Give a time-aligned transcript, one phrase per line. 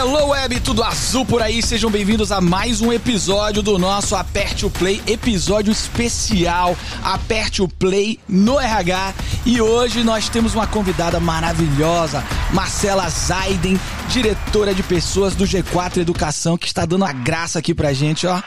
[0.00, 4.64] Hello Web, tudo azul por aí, sejam bem-vindos a mais um episódio do nosso Aperte
[4.64, 9.12] o Play, episódio especial Aperte o Play no RH.
[9.44, 13.78] E hoje nós temos uma convidada maravilhosa, Marcela Zaiden,
[14.08, 18.42] diretora de pessoas do G4 Educação, que está dando a graça aqui pra gente, ó.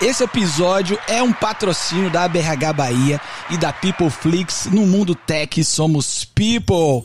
[0.00, 4.68] Esse episódio é um patrocínio da BRH Bahia e da Peopleflix.
[4.72, 7.04] No mundo tech somos people.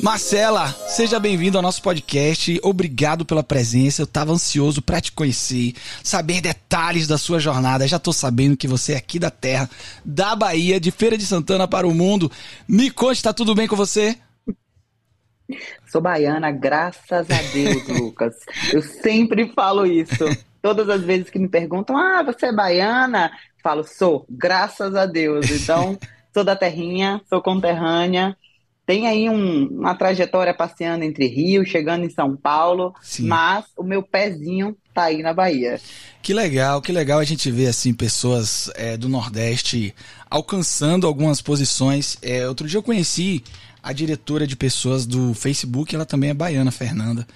[0.00, 2.58] Marcela, seja bem-vindo ao nosso podcast.
[2.62, 4.02] Obrigado pela presença.
[4.02, 7.86] Eu estava ansioso para te conhecer, saber detalhes da sua jornada.
[7.86, 9.68] Já estou sabendo que você é aqui da terra,
[10.04, 12.30] da Bahia, de Feira de Santana para o mundo.
[12.66, 14.16] Me conte, está tudo bem com você?
[15.86, 18.34] Sou baiana, graças a Deus, Lucas.
[18.72, 20.24] Eu sempre falo isso.
[20.60, 23.30] Todas as vezes que me perguntam, ah, você é baiana?
[23.62, 25.50] Falo, sou, graças a Deus.
[25.50, 25.98] Então,
[26.32, 28.36] sou da terrinha, sou conterrânea
[28.84, 33.26] tem aí um, uma trajetória passeando entre Rio, chegando em São Paulo, Sim.
[33.26, 35.80] mas o meu pezinho tá aí na Bahia.
[36.20, 39.94] Que legal, que legal a gente ver assim pessoas é, do Nordeste
[40.28, 42.16] alcançando algumas posições.
[42.22, 43.42] É, outro dia eu conheci
[43.82, 47.26] a diretora de pessoas do Facebook, ela também é baiana, Fernanda.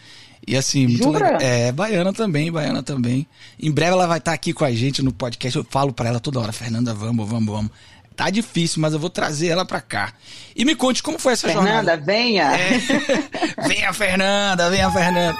[0.46, 1.40] E assim, muito legal.
[1.40, 3.26] É, baiana também, baiana também.
[3.60, 5.58] Em breve ela vai estar aqui com a gente no podcast.
[5.58, 7.70] Eu falo para ela toda hora, Fernanda, vamos, vamos, vamos.
[8.16, 10.14] Tá difícil, mas eu vou trazer ela pra cá.
[10.56, 12.02] E me conte como foi essa Fernanda, jornada.
[12.02, 12.52] Fernanda, venha!
[12.56, 12.78] É.
[13.68, 15.38] venha, Fernanda, venha, Fernanda.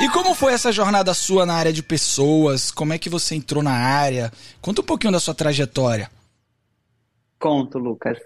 [0.00, 2.72] E como foi essa jornada sua na área de pessoas?
[2.72, 4.32] Como é que você entrou na área?
[4.60, 6.10] Conta um pouquinho da sua trajetória.
[7.38, 8.18] Conto, Lucas.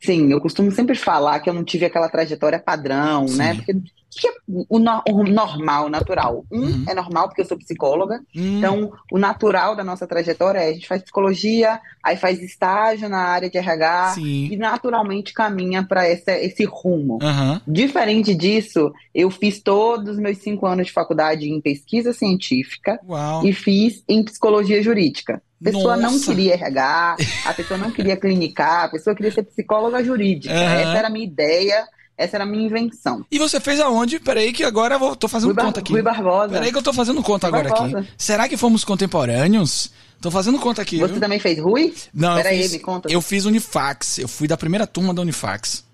[0.00, 3.28] Sim, eu costumo sempre falar que eu não tive aquela trajetória padrão, né?
[3.28, 3.36] Sim.
[3.36, 3.54] né?
[3.54, 3.74] Porque
[4.16, 6.44] que é o, no, o normal, natural?
[6.50, 6.84] Um uhum.
[6.88, 8.58] é normal porque eu sou psicóloga, uhum.
[8.58, 13.18] então o natural da nossa trajetória é a gente faz psicologia, aí faz estágio na
[13.18, 14.48] área de RH Sim.
[14.50, 17.18] e naturalmente caminha para esse rumo.
[17.22, 17.60] Uhum.
[17.66, 23.46] Diferente disso, eu fiz todos os meus cinco anos de faculdade em pesquisa científica Uau.
[23.46, 25.42] e fiz em psicologia jurídica.
[25.60, 26.16] A pessoa Nossa.
[26.16, 30.52] não queria RH, a pessoa não queria clinicar, a pessoa queria ser psicóloga jurídica.
[30.52, 31.86] Essa era a minha ideia
[32.16, 33.26] essa era a minha invenção.
[33.30, 34.18] E você fez aonde?
[34.18, 35.92] Peraí que agora eu vou, tô fazendo Rui conta aqui.
[35.92, 36.54] Rui Barbosa.
[36.54, 37.98] Peraí que eu tô fazendo conta Rui agora Barbosa.
[37.98, 38.08] aqui.
[38.16, 39.92] Será que fomos contemporâneos?
[40.20, 40.98] Tô fazendo conta aqui.
[40.98, 41.20] Você viu?
[41.20, 41.94] também fez Rui?
[42.14, 43.12] Não, Peraí, fiz, me conta.
[43.12, 44.18] Eu fiz Unifax.
[44.18, 45.84] Eu fui da primeira turma da Unifax.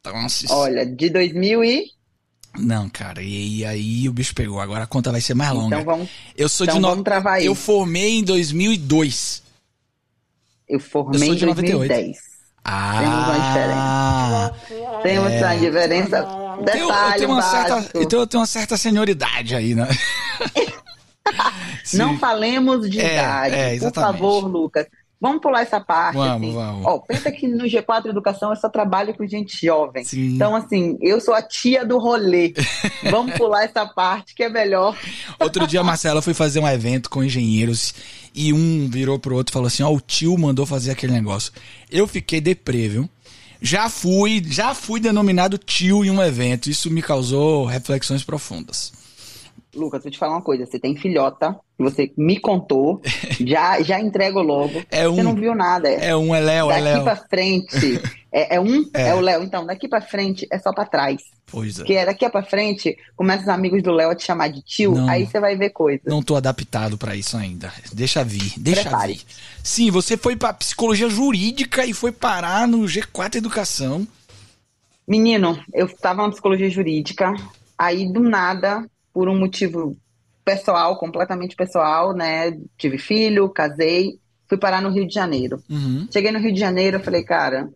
[0.00, 0.14] Então,
[0.50, 1.93] Olha, de 2000 e...
[2.58, 4.60] Não, cara, e aí o bicho pegou.
[4.60, 5.76] Agora a conta vai ser mais longa.
[5.76, 6.88] Então vamos, eu sou então de no...
[6.88, 7.42] vamos travar.
[7.42, 9.42] Eu formei em 2002.
[10.68, 12.16] Eu formei eu em 2010.
[12.64, 15.02] Ah, Temos uma diferença.
[15.02, 15.44] Temos é.
[15.44, 16.44] uma diferença.
[16.64, 19.88] Detalhe eu, eu tenho uma certa, então eu tenho uma certa senioridade aí, né?
[21.94, 23.54] Não falemos de é, idade.
[23.54, 24.86] É, Por favor, Lucas.
[25.20, 26.16] Vamos pular essa parte.
[26.16, 26.54] Vamos, assim.
[26.54, 26.86] vamos.
[26.86, 30.04] Ó, pensa que no G4 Educação eu só trabalho com gente jovem.
[30.04, 30.34] Sim.
[30.34, 32.52] Então, assim, eu sou a tia do rolê.
[33.10, 34.96] Vamos pular essa parte que é melhor.
[35.38, 37.94] Outro dia a Marcela foi fazer um evento com engenheiros
[38.34, 41.52] e um virou pro outro e falou assim: Ó, o tio mandou fazer aquele negócio.
[41.90, 43.08] Eu fiquei deprê, viu?
[43.62, 46.68] Já fui, já fui denominado tio em um evento.
[46.68, 48.92] Isso me causou reflexões profundas.
[49.74, 50.66] Lucas, vou te falar uma coisa.
[50.66, 53.00] Você tem filhota, você me contou,
[53.40, 54.82] já, já entrego logo.
[54.90, 55.88] É um, você não viu nada.
[55.88, 57.04] É um, é Léo, é Léo.
[57.04, 58.00] Daqui pra frente,
[58.32, 59.08] é, é um, é.
[59.08, 59.42] é o Léo.
[59.42, 61.22] Então, daqui pra frente é só pra trás.
[61.46, 61.78] Pois é.
[61.78, 65.08] Porque daqui pra frente, começa os amigos do Léo a te chamar de tio, não,
[65.08, 66.02] aí você vai ver coisa.
[66.06, 67.72] Não tô adaptado para isso ainda.
[67.92, 69.12] Deixa vir, deixa Prepare.
[69.12, 69.22] vir.
[69.62, 74.06] Sim, você foi pra psicologia jurídica e foi parar no G4 Educação.
[75.06, 77.34] Menino, eu tava na psicologia jurídica,
[77.78, 79.96] aí do nada por um motivo
[80.44, 82.58] pessoal, completamente pessoal, né?
[82.76, 85.62] Tive filho, casei, fui parar no Rio de Janeiro.
[85.70, 86.06] Uhum.
[86.12, 87.70] Cheguei no Rio de Janeiro, eu falei, cara,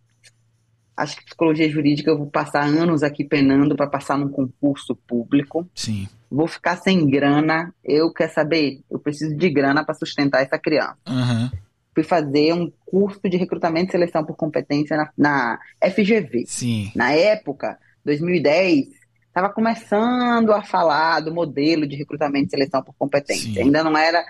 [0.95, 5.67] acho que psicologia jurídica eu vou passar anos aqui penando para passar num concurso público.
[5.73, 6.07] Sim.
[6.29, 7.73] Vou ficar sem grana.
[7.83, 8.81] Eu quer saber?
[8.91, 10.97] Eu preciso de grana para sustentar essa criança.
[11.07, 11.49] Uhum.
[11.95, 15.59] Fui fazer um curso de recrutamento e seleção por competência na, na
[15.91, 16.43] FGV.
[16.45, 16.91] Sim.
[16.95, 18.98] Na época, 2010,
[19.29, 23.53] estava começando a falar do modelo de recrutamento e seleção por competência.
[23.53, 23.61] Sim.
[23.61, 24.23] Ainda não era,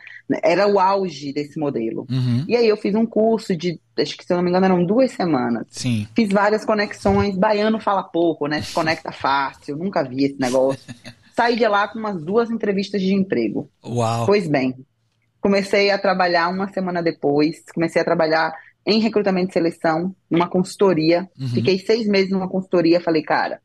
[0.43, 2.05] era o auge desse modelo.
[2.09, 2.45] Uhum.
[2.47, 4.85] E aí eu fiz um curso de, acho que se eu não me engano eram
[4.85, 5.65] duas semanas.
[5.69, 6.07] Sim.
[6.15, 7.37] Fiz várias conexões.
[7.37, 8.61] Baiano fala pouco, né?
[8.61, 9.77] Se conecta fácil.
[9.77, 10.93] Nunca vi esse negócio.
[11.35, 13.69] Saí de lá com umas duas entrevistas de emprego.
[13.83, 14.25] Uau.
[14.25, 14.75] Pois bem,
[15.39, 17.63] comecei a trabalhar uma semana depois.
[17.73, 18.53] Comecei a trabalhar
[18.85, 21.29] em recrutamento e seleção, numa consultoria.
[21.39, 21.47] Uhum.
[21.47, 22.99] Fiquei seis meses numa consultoria.
[22.99, 23.61] Falei, cara,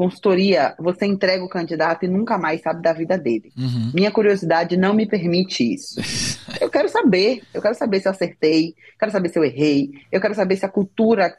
[0.00, 3.52] Consultoria, você entrega o candidato e nunca mais sabe da vida dele.
[3.54, 3.90] Uhum.
[3.92, 6.00] Minha curiosidade não me permite isso.
[6.58, 10.18] eu quero saber, eu quero saber se eu acertei, quero saber se eu errei, eu
[10.18, 11.36] quero saber se a cultura,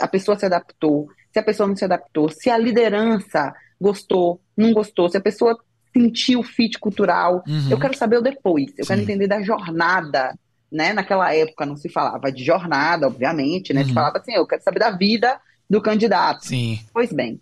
[0.00, 4.72] a pessoa se adaptou, se a pessoa não se adaptou, se a liderança gostou, não
[4.72, 5.56] gostou, se a pessoa
[5.96, 7.44] sentir o fit cultural.
[7.46, 7.70] Uhum.
[7.70, 8.72] Eu quero saber o depois.
[8.76, 8.88] Eu Sim.
[8.88, 10.36] quero entender da jornada.
[10.72, 10.92] Né?
[10.92, 13.82] Naquela época não se falava de jornada, obviamente, né?
[13.82, 13.86] Uhum.
[13.86, 16.46] Se falava assim, eu quero saber da vida do candidato.
[16.46, 16.80] Sim.
[16.92, 17.40] Pois bem,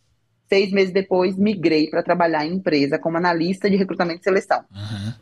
[0.49, 4.65] seis meses depois migrei para trabalhar em empresa como analista de recrutamento e seleção.
[4.75, 5.13] Uhum.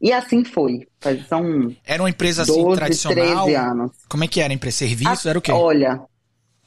[0.00, 0.86] E assim foi.
[1.28, 3.44] São era uma empresa assim 12, tradicional?
[3.46, 3.92] 13 anos.
[4.08, 4.78] Como é que era empresa?
[4.78, 5.26] Serviço?
[5.26, 5.50] A, era o quê?
[5.50, 6.00] Olha,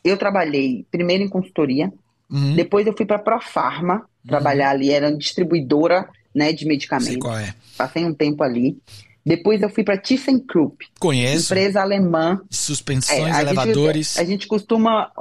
[0.04, 1.92] eu trabalhei primeiro em consultoria,
[2.30, 2.56] uhum.
[2.56, 4.02] depois eu fui para a Profarma uhum.
[4.28, 7.14] trabalhar ali, era distribuidora né, de medicamentos.
[7.14, 7.54] Sei qual é.
[7.78, 8.78] Passei um tempo ali.
[9.26, 10.88] Depois eu fui para ThyssenKrupp.
[11.00, 11.54] Conheço.
[11.54, 12.42] Empresa alemã.
[12.50, 14.14] Suspensões, é, elevadores.
[14.14, 15.12] Gente, a gente costuma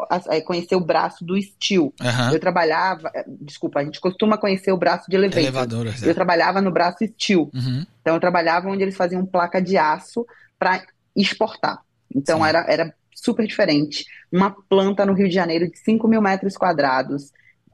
[0.45, 1.93] conhecer o braço do Steel.
[2.01, 2.33] Uhum.
[2.33, 5.43] Eu trabalhava, desculpa, a gente costuma conhecer o braço de elevator.
[5.43, 6.09] Elevadores, é.
[6.09, 7.51] Eu trabalhava no braço Steel.
[7.55, 7.85] Uhum.
[8.01, 10.27] Então eu trabalhava onde eles faziam placa de aço
[10.59, 10.83] para
[11.15, 11.81] exportar.
[12.15, 14.07] Então era, era super diferente.
[14.33, 17.33] Uma planta no Rio de Janeiro de 5 mil metros quadrados,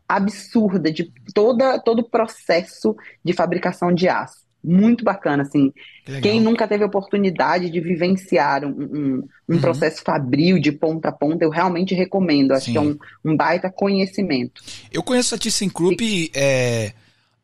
[0.09, 4.46] absurda, de toda, todo o processo de fabricação de aço.
[4.67, 5.73] Muito bacana, assim.
[6.05, 9.61] Que Quem nunca teve oportunidade de vivenciar um, um, um uhum.
[9.61, 12.51] processo fabril de ponta a ponta, eu realmente recomendo.
[12.51, 12.73] Acho Sim.
[12.73, 14.61] que é um, um, baita conhecimento.
[14.93, 16.33] Eu conheço a ThyssenKrupp, e...
[16.35, 16.93] é,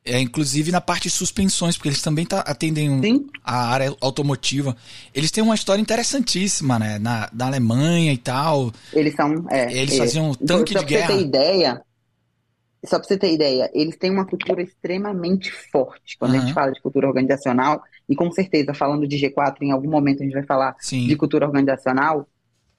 [0.04, 4.76] é, inclusive na parte de suspensões, porque eles também tá, atendem um, a área automotiva.
[5.14, 6.98] Eles têm uma história interessantíssima, né?
[6.98, 8.72] Na, na Alemanha e tal.
[8.92, 9.46] Eles são.
[9.48, 11.06] É, eles é, faziam tanque de guerra.
[11.06, 11.82] Pra você ter ideia,
[12.84, 16.38] só para você ter ideia, eles têm uma cultura extremamente forte quando uhum.
[16.38, 20.20] a gente fala de cultura organizacional, e com certeza, falando de G4, em algum momento
[20.20, 21.06] a gente vai falar Sim.
[21.06, 22.28] de cultura organizacional.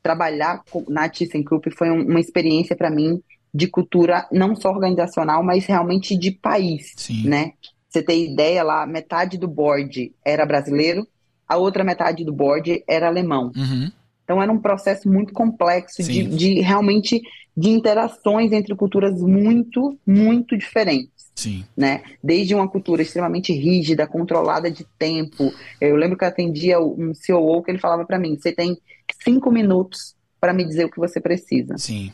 [0.02, 3.22] Trabalhar na ThyssenKrupp foi uma experiência para mim
[3.54, 7.28] de cultura não só organizacional, mas realmente de país, Sim.
[7.28, 7.54] né?
[7.88, 11.08] Você ter ideia lá, metade do board era brasileiro,
[11.48, 13.52] a outra metade do board era alemão.
[13.56, 13.92] Uhum.
[14.24, 17.22] Então era um processo muito complexo de, de, realmente
[17.56, 21.12] de interações entre culturas muito, muito diferentes.
[21.36, 21.64] Sim.
[21.76, 22.04] Né?
[22.24, 25.52] Desde uma cultura extremamente rígida, controlada de tempo.
[25.82, 28.78] Eu lembro que eu atendia um COO que ele falava para mim: você tem
[29.24, 31.78] cinco minutos para me dizer o que você precisa.
[31.78, 32.12] Sim.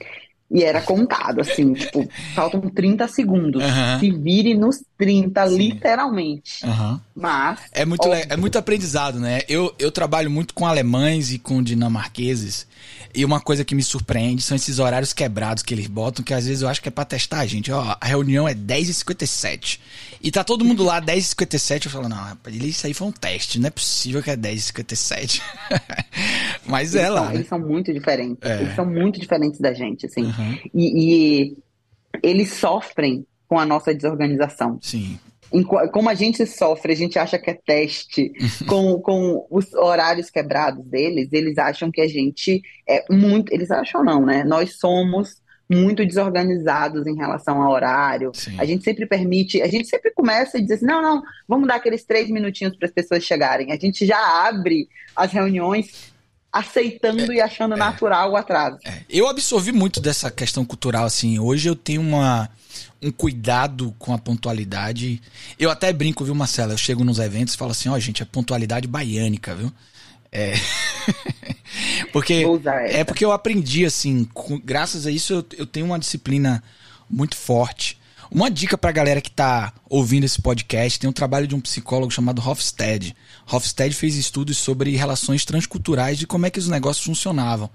[0.51, 3.63] E era contado, assim, tipo, faltam 30 segundos.
[3.63, 4.00] Uhum.
[4.00, 5.57] Se vire nos 30, Sim.
[5.57, 6.66] literalmente.
[6.66, 7.00] Uhum.
[7.16, 7.60] Mas.
[7.72, 9.42] É muito, é muito aprendizado, né?
[9.48, 12.68] Eu, eu trabalho muito com alemães e com dinamarqueses.
[13.13, 16.46] E uma coisa que me surpreende são esses horários quebrados que eles botam, que às
[16.46, 17.72] vezes eu acho que é pra testar a gente.
[17.72, 19.80] Ó, a reunião é 10h57.
[20.22, 21.86] E tá todo mundo lá 10h57.
[21.86, 23.60] Eu falo, não, rapaz, isso aí foi um teste.
[23.60, 25.42] Não é possível que é 10h57.
[26.68, 27.22] Mas eles é lá.
[27.22, 27.36] São, né?
[27.36, 28.38] Eles são muito diferentes.
[28.50, 28.62] É.
[28.62, 30.25] Eles são muito diferentes da gente, assim.
[30.25, 30.38] Uhum.
[30.74, 31.57] E, e
[32.24, 34.80] eles sofrem com a nossa desorganização.
[34.81, 35.19] Sim
[35.91, 38.31] como a gente sofre, a gente acha que é teste
[38.68, 43.51] com, com os horários quebrados deles, eles acham que a gente é muito.
[43.51, 44.44] Eles acham não, né?
[44.44, 48.31] Nós somos muito desorganizados em relação ao horário.
[48.33, 48.56] Sim.
[48.59, 51.75] A gente sempre permite, a gente sempre começa a dizer assim, não, não, vamos dar
[51.75, 53.71] aqueles três minutinhos para as pessoas chegarem.
[53.71, 56.12] A gente já abre as reuniões
[56.51, 58.78] aceitando é, e achando é, natural o atraso.
[58.86, 59.04] É.
[59.10, 61.40] Eu absorvi muito dessa questão cultural, assim.
[61.40, 62.50] Hoje eu tenho uma
[63.01, 65.22] um cuidado com a pontualidade.
[65.57, 66.74] Eu até brinco, viu, Marcela?
[66.74, 69.72] Eu chego nos eventos e falo assim: ó, oh, gente, é pontualidade baiânica, viu?
[70.31, 70.54] É.
[72.12, 72.46] porque
[72.90, 76.63] é porque eu aprendi assim, com, graças a isso eu, eu tenho uma disciplina
[77.10, 77.98] muito forte.
[78.31, 82.12] Uma dica pra galera que tá ouvindo esse podcast, tem um trabalho de um psicólogo
[82.12, 83.15] chamado Hofstede.
[83.51, 87.70] Hofstede fez estudos sobre relações transculturais e como é que os negócios funcionavam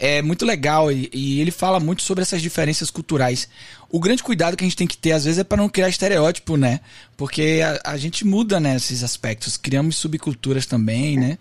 [0.00, 3.46] é muito legal e, e, ele fala muito sobre essas diferenças culturais.
[3.90, 5.90] O grande cuidado que a gente tem que ter, às vezes, é para não criar
[5.90, 6.80] estereótipo, né?
[7.18, 11.38] Porque a, a gente muda nesses né, aspectos, criamos subculturas também, né?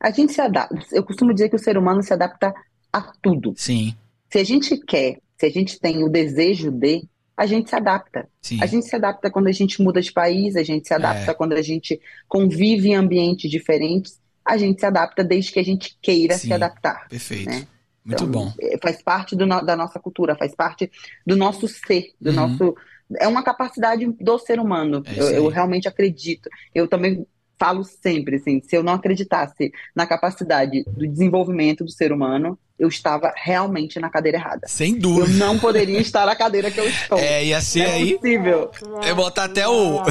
[0.00, 0.76] A gente se adapta.
[0.90, 2.52] Eu costumo dizer que o ser humano se adapta
[2.92, 3.54] a tudo.
[3.56, 3.94] Sim.
[4.32, 7.04] Se a gente quer, se a gente tem o desejo de,
[7.40, 8.28] a gente se adapta.
[8.42, 8.58] Sim.
[8.62, 11.34] A gente se adapta quando a gente muda de país, a gente se adapta é.
[11.34, 15.96] quando a gente convive em ambientes diferentes a gente se adapta desde que a gente
[16.00, 17.08] queira Sim, se adaptar.
[17.08, 17.48] Perfeito.
[17.48, 17.66] Né?
[18.04, 18.52] Muito então, bom.
[18.60, 20.90] É, faz parte do, da nossa cultura, faz parte
[21.26, 22.36] do nosso ser, do uhum.
[22.36, 22.74] nosso.
[23.18, 25.02] É uma capacidade do ser humano.
[25.06, 26.48] É eu, eu, realmente acredito.
[26.74, 27.26] Eu também
[27.60, 32.88] falo sempre, assim, se eu não acreditasse na capacidade do desenvolvimento do ser humano, eu
[32.88, 34.66] estava realmente na cadeira errada.
[34.66, 35.26] Sem dúvida.
[35.26, 37.18] Eu não poderia estar na cadeira que eu estou.
[37.18, 38.14] É, ia ser é aí.
[38.14, 38.70] Possível.
[39.06, 40.02] Eu botar até o.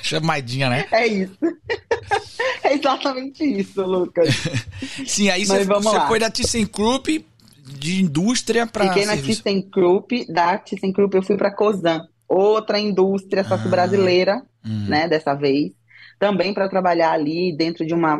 [0.00, 0.86] Chamadinha, né?
[0.92, 1.36] É isso.
[2.62, 4.28] É exatamente isso, Lucas.
[5.06, 7.24] Sim, aí você, você foi da ThyssenKrupp
[7.62, 13.56] de indústria para Fiquei na ThyssenKrupp, da ThyssenKrupp eu fui para Cosan, outra indústria só
[13.58, 14.86] que ah, brasileira, hum.
[14.88, 15.72] né, dessa vez.
[16.18, 18.18] Também para trabalhar ali dentro de uma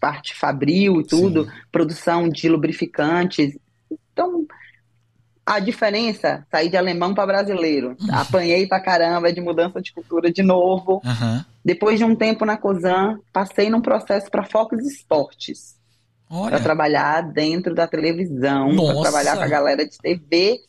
[0.00, 1.50] parte fabril e tudo, Sim.
[1.70, 3.56] produção de lubrificantes.
[4.12, 4.46] Então,
[5.46, 7.96] A diferença, saí de alemão para brasileiro.
[8.00, 8.14] Uhum.
[8.14, 11.00] Apanhei pra caramba de mudança de cultura de novo.
[11.04, 11.44] Uhum.
[11.64, 15.76] Depois de um tempo na COSAN, passei num processo para Focus Esportes.
[16.28, 20.60] Para trabalhar dentro da televisão, para trabalhar com a galera de TV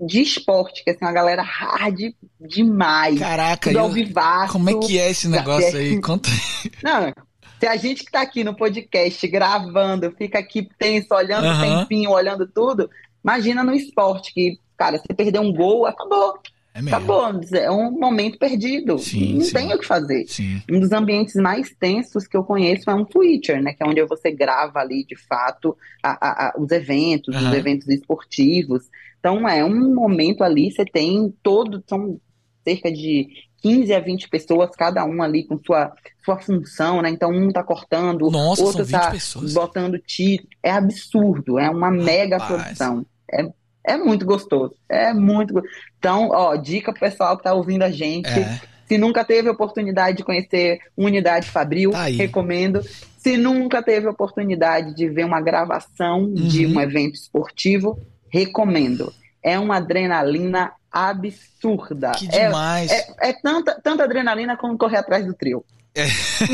[0.00, 1.98] de esporte, que é assim, uma galera hard
[2.40, 3.18] demais.
[3.18, 3.88] Caraca, eu...
[3.88, 4.52] vivaço.
[4.52, 6.00] Como é que é esse negócio aí?
[6.00, 6.70] Conta aí.
[6.82, 7.12] Não,
[7.58, 12.10] se a gente que tá aqui no podcast gravando, fica aqui tenso, olhando o tempinho,
[12.10, 12.88] olhando tudo,
[13.22, 16.38] Imagina no esporte, que, cara, se perder um gol, acabou.
[16.72, 18.96] É Acabou, é um momento perdido.
[18.98, 19.52] Sim, não sim.
[19.52, 20.24] tem o que fazer.
[20.28, 20.62] Sim.
[20.70, 23.72] Um dos ambientes mais tensos que eu conheço é um Twitter, né?
[23.72, 27.48] Que é onde você grava ali, de fato, a, a, a, os eventos, uhum.
[27.48, 28.84] os eventos esportivos.
[29.20, 32.18] Então, é um momento ali, você tem todo, são
[32.64, 33.28] cerca de
[33.62, 35.92] 15 a 20 pessoas, cada um ali com sua,
[36.24, 37.10] sua função, né?
[37.10, 39.52] Então, um tá cortando, Nossa, outro tá pessoas.
[39.52, 40.48] botando título.
[40.62, 42.04] É absurdo, é uma Rapaz.
[42.04, 43.06] mega produção.
[43.30, 43.46] É,
[43.84, 44.74] é muito gostoso.
[44.88, 45.62] É muito
[45.98, 48.28] Então, ó, dica pro pessoal que tá ouvindo a gente.
[48.28, 48.60] É.
[48.86, 52.82] Se nunca teve oportunidade de conhecer Unidade Fabril, tá recomendo.
[53.18, 56.34] Se nunca teve oportunidade de ver uma gravação uhum.
[56.34, 58.00] de um evento esportivo,
[58.30, 59.12] recomendo.
[59.42, 62.12] É uma adrenalina absurda.
[62.12, 62.90] Que demais.
[62.90, 65.64] É, é, é tanta, tanta adrenalina como correr atrás do trio.
[65.94, 66.06] É.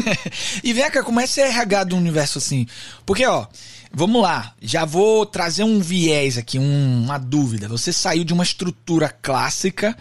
[0.64, 2.66] e vem cá, como é ser RH do universo assim?
[3.04, 3.46] Porque, ó,
[3.98, 7.66] Vamos lá, já vou trazer um viés aqui, um, uma dúvida.
[7.66, 9.96] Você saiu de uma estrutura clássica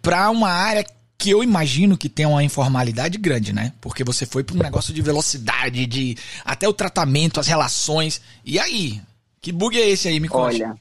[0.00, 0.86] para uma área
[1.18, 3.72] que eu imagino que tem uma informalidade grande, né?
[3.80, 8.20] Porque você foi para um negócio de velocidade, de até o tratamento, as relações.
[8.44, 9.02] E aí?
[9.40, 10.20] Que bug é esse aí?
[10.20, 10.62] Me conte.
[10.62, 10.76] Olha,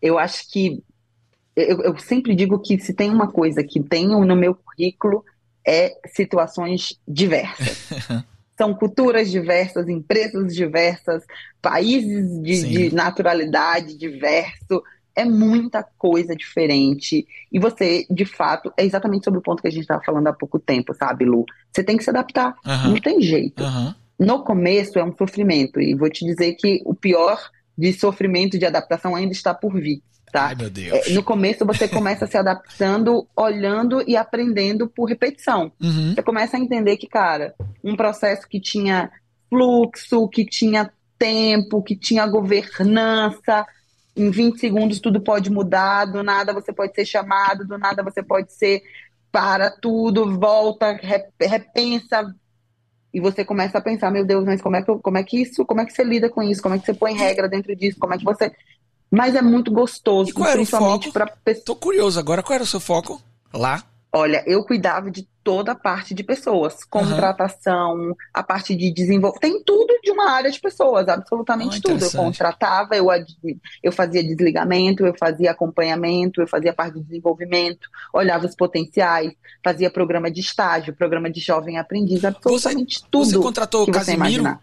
[0.00, 0.82] eu acho que
[1.56, 5.24] eu, eu sempre digo que se tem uma coisa que tenho no meu currículo
[5.66, 7.88] é situações diversas.
[8.58, 11.24] são culturas diversas, empresas diversas,
[11.62, 14.82] países de, de, naturalidade diverso.
[15.14, 17.24] É muita coisa diferente.
[17.52, 20.32] E você, de fato, é exatamente sobre o ponto que a gente estava falando há
[20.32, 21.44] pouco tempo, sabe, Lu?
[21.72, 22.56] Você tem que se adaptar.
[22.66, 22.90] Uhum.
[22.90, 23.62] Não tem jeito.
[23.62, 23.94] Uhum.
[24.18, 25.80] No começo é um sofrimento.
[25.80, 27.38] E vou te dizer que o pior
[27.78, 30.02] de sofrimento de adaptação ainda está por vir.
[30.32, 30.48] Tá?
[30.48, 31.06] Ai, meu Deus.
[31.06, 35.72] É, no começo você começa se adaptando, olhando e aprendendo por repetição.
[35.80, 36.14] Uhum.
[36.14, 39.10] Você começa a entender que, cara, um processo que tinha
[39.48, 43.64] fluxo, que tinha tempo, que tinha governança,
[44.14, 48.22] em 20 segundos tudo pode mudar, do nada você pode ser chamado, do nada você
[48.22, 48.82] pode ser
[49.30, 50.98] para tudo, volta,
[51.40, 52.34] repensa,
[53.12, 55.64] e você começa a pensar, meu Deus, mas como é que, como é que isso,
[55.64, 57.98] como é que você lida com isso, como é que você põe regra dentro disso,
[57.98, 58.52] como é que você
[59.10, 61.64] mas é muito gostoso, e qual principalmente para pessoas.
[61.64, 63.22] Tô curioso agora, qual era o seu foco
[63.52, 63.82] lá?
[64.12, 68.14] Olha, eu cuidava de toda a parte de pessoas, contratação, uhum.
[68.34, 72.04] a parte de desenvolvimento, tem tudo de uma área de pessoas, absolutamente oh, tudo.
[72.04, 73.06] Eu contratava, eu,
[73.82, 79.32] eu fazia desligamento, eu fazia acompanhamento, eu fazia parte de desenvolvimento, olhava os potenciais,
[79.64, 83.24] fazia programa de estágio, programa de jovem aprendiz, absolutamente você, tudo.
[83.24, 84.58] Você contratou o Casimiro?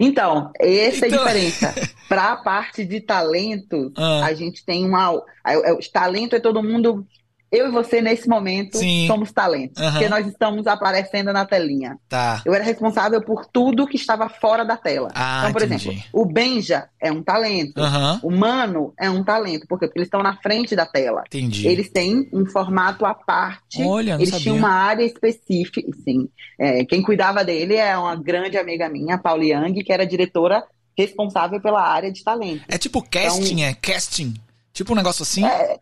[0.00, 1.26] Então, essa então...
[1.26, 1.74] é a então- diferença.
[2.08, 4.24] Para a parte de talentos, ah.
[4.24, 5.10] a gente tem uma.
[5.78, 7.06] Os talentos é todo mundo
[7.54, 9.06] eu e você, nesse momento, Sim.
[9.06, 9.82] somos talentos.
[9.82, 9.90] Uhum.
[9.92, 11.98] Porque nós estamos aparecendo na telinha.
[12.08, 12.42] Tá.
[12.44, 15.08] Eu era responsável por tudo que estava fora da tela.
[15.14, 15.88] Ah, então, por entendi.
[15.88, 17.80] exemplo, o Benja é um talento.
[17.80, 18.20] Uhum.
[18.22, 19.66] O Mano é um talento.
[19.66, 19.86] Por quê?
[19.86, 21.22] Porque eles estão na frente da tela.
[21.26, 21.66] Entendi.
[21.68, 23.82] Eles têm um formato à parte.
[23.82, 24.42] Olha, não Eles sabia.
[24.42, 25.80] tinham uma área específica.
[26.04, 26.28] Sim.
[26.58, 30.64] É, quem cuidava dele é uma grande amiga minha, Pauli Yang, que era diretora
[30.96, 32.64] responsável pela área de talento.
[32.68, 34.34] É tipo casting, então, é casting?
[34.72, 35.44] Tipo um negócio assim?
[35.44, 35.78] É,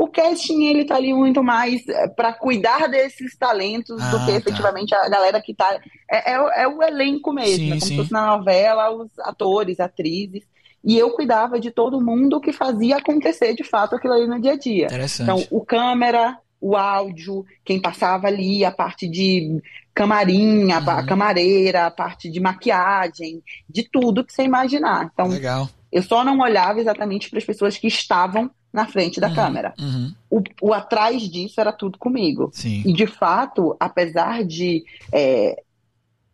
[0.00, 4.32] o casting ele tá ali muito mais é, para cuidar desses talentos ah, do que
[4.32, 4.38] tá.
[4.38, 5.78] efetivamente a galera que tá.
[6.10, 7.86] É, é, é o elenco mesmo, sim, é como sim.
[7.86, 10.42] se fosse na novela, os atores, atrizes.
[10.82, 14.52] E eu cuidava de todo mundo que fazia acontecer de fato aquilo ali no dia
[14.52, 14.88] a dia.
[15.20, 19.60] Então, o câmera, o áudio, quem passava ali, a parte de
[19.92, 20.90] camarim, a, uhum.
[20.90, 25.10] a camareira, a parte de maquiagem, de tudo que você imaginar.
[25.12, 25.68] Então, Legal.
[25.92, 29.74] eu só não olhava exatamente para as pessoas que estavam na frente da uhum, câmera.
[29.78, 30.14] Uhum.
[30.30, 32.50] O, o, atrás disso era tudo comigo.
[32.52, 32.82] Sim.
[32.86, 35.62] E de fato, apesar de é,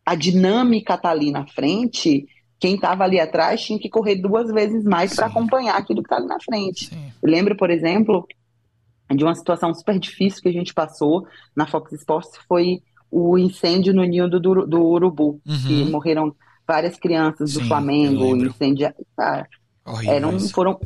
[0.05, 2.27] a dinâmica estar tá ali na frente,
[2.59, 6.17] quem estava ali atrás tinha que correr duas vezes mais para acompanhar aquilo que está
[6.17, 6.91] ali na frente.
[7.21, 8.27] Eu lembro, por exemplo,
[9.13, 13.93] de uma situação super difícil que a gente passou na Fox Sports, foi o incêndio
[13.93, 15.63] no ninho do, do Urubu, uhum.
[15.65, 16.35] que morreram
[16.67, 18.93] várias crianças Sim, do Flamengo, incêndio.
[19.17, 19.45] Ah,
[20.05, 20.77] eram, foram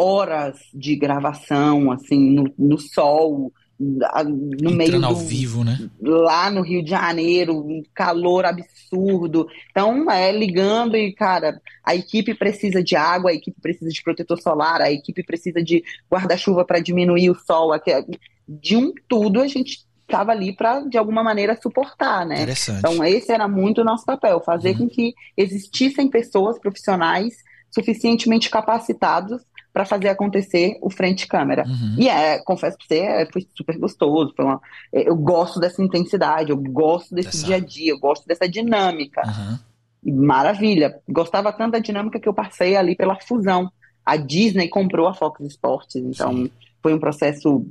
[0.00, 5.90] horas de gravação, assim, no, no sol, no Entrando meio ao do, vivo, né?
[6.02, 9.46] lá no Rio de Janeiro, um calor absurdo.
[9.70, 14.40] Então, é ligando e, cara, a equipe precisa de água, a equipe precisa de protetor
[14.40, 17.70] solar, a equipe precisa de guarda-chuva para diminuir o sol.
[18.46, 22.36] De um tudo, a gente estava ali para, de alguma maneira, suportar, né?
[22.36, 22.78] Interessante.
[22.80, 24.78] Então, esse era muito o nosso papel, fazer Uhum.
[24.78, 27.34] com que existissem pessoas profissionais
[27.70, 29.40] suficientemente capacitados
[29.72, 31.64] para fazer acontecer o frente câmera.
[31.66, 31.96] Uhum.
[31.98, 34.32] E é, confesso pra você, é, foi super gostoso.
[34.36, 34.60] Foi uma,
[34.92, 39.22] é, eu gosto dessa intensidade, eu gosto desse dia a dia, eu gosto dessa dinâmica.
[40.02, 40.98] E Maravilha.
[41.08, 43.70] Gostava tanto da dinâmica que eu passei ali pela fusão.
[44.04, 46.50] A Disney comprou a Fox Sports, então Sim.
[46.82, 47.66] foi um processo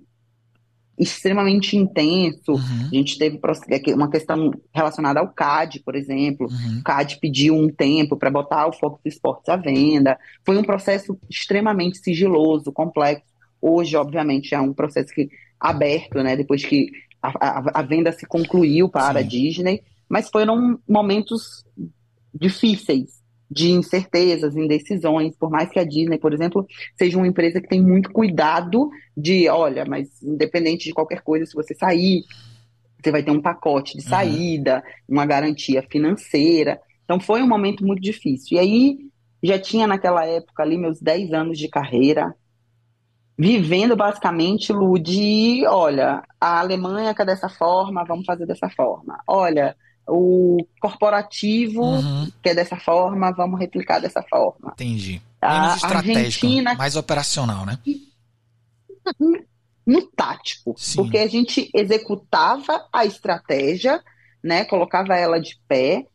[1.00, 2.52] extremamente intenso.
[2.52, 2.88] Uhum.
[2.92, 3.40] A gente teve
[3.92, 6.48] é uma questão relacionada ao CAD, por exemplo.
[6.52, 6.80] Uhum.
[6.80, 10.18] O CAD pediu um tempo para botar o Fox Sports à venda.
[10.46, 13.24] Foi um processo extremamente sigiloso, complexo.
[13.62, 15.30] Hoje, obviamente, é um processo que
[15.60, 16.36] aberto, né?
[16.36, 16.90] Depois que
[17.22, 19.28] a, a- a venda se concluiu para a Sim.
[19.30, 21.64] Disney, mas foram momentos
[22.34, 23.19] difíceis
[23.50, 26.66] de incertezas, indecisões, por mais que a Disney, por exemplo,
[26.98, 31.54] seja uma empresa que tem muito cuidado de, olha, mas independente de qualquer coisa, se
[31.56, 32.24] você sair,
[33.04, 34.06] você vai ter um pacote de Uhum.
[34.06, 36.80] saída, uma garantia financeira.
[37.06, 38.58] Então foi um momento muito difícil.
[38.58, 38.98] E aí
[39.44, 42.36] já tinha naquela época ali meus 10 anos de carreira,
[43.38, 49.22] vivendo basicamente, Lu, de, olha, a Alemanha quer dessa forma, vamos fazer dessa forma.
[49.28, 49.76] Olha,
[50.10, 52.32] o corporativo Uhum.
[52.44, 54.72] quer dessa forma, vamos replicar dessa forma.
[54.74, 55.22] Entendi.
[55.42, 57.80] A Menos estratégico, Argentina mais operacional, né?
[59.86, 60.98] no tático, Sim.
[60.98, 64.02] porque a gente executava a estratégia,
[64.44, 66.06] né, colocava ela de pé,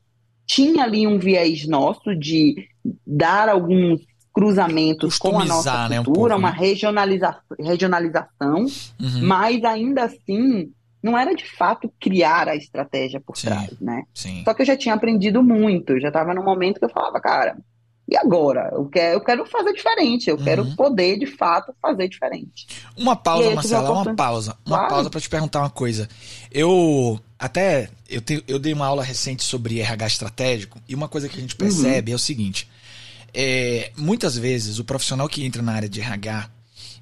[0.46, 2.68] tinha ali um viés nosso de
[3.06, 4.00] dar alguns
[4.32, 6.56] cruzamentos com a nossa né, um cultura, pouco, uma né?
[6.58, 8.66] regionaliza regionalização,
[9.00, 9.22] Uhum.
[9.26, 10.70] mas ainda assim
[11.04, 13.48] não era de fato criar a estratégia por Sim.
[13.48, 14.02] trás, né?
[14.14, 14.42] Sim.
[14.44, 17.20] Só que eu já tinha aprendido muito, eu já estava no momento que eu falava,
[17.20, 17.56] cara,
[18.08, 18.70] e agora?
[18.72, 20.74] Eu quero, eu quero fazer diferente, eu quero Uhum.
[20.76, 22.66] poder de fato fazer diferente.
[22.96, 24.56] Uma pausa, aí, Marcela, uma pausa.
[24.64, 24.94] Uma Claro.
[24.94, 26.08] pausa pra te perguntar uma coisa.
[26.50, 31.28] Eu até eu, te- eu dei uma aula recente sobre RH estratégico e uma coisa
[31.28, 32.68] que a gente percebe é o seguinte:
[33.32, 36.48] é, muitas vezes o profissional que entra na área de RH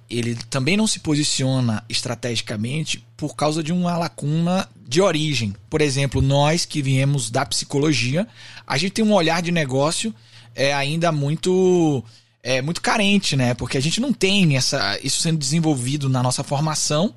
[0.09, 5.55] ele também não se posiciona estrategicamente por causa de uma lacuna de origem.
[5.71, 8.27] Por exemplo, nós que viemos da psicologia,
[8.67, 10.15] a gente tem um olhar de negócio
[10.55, 12.05] é, ainda muito
[12.43, 13.55] é, muito carente, né?
[13.55, 17.15] Porque a gente não tem essa, isso sendo desenvolvido na nossa formação.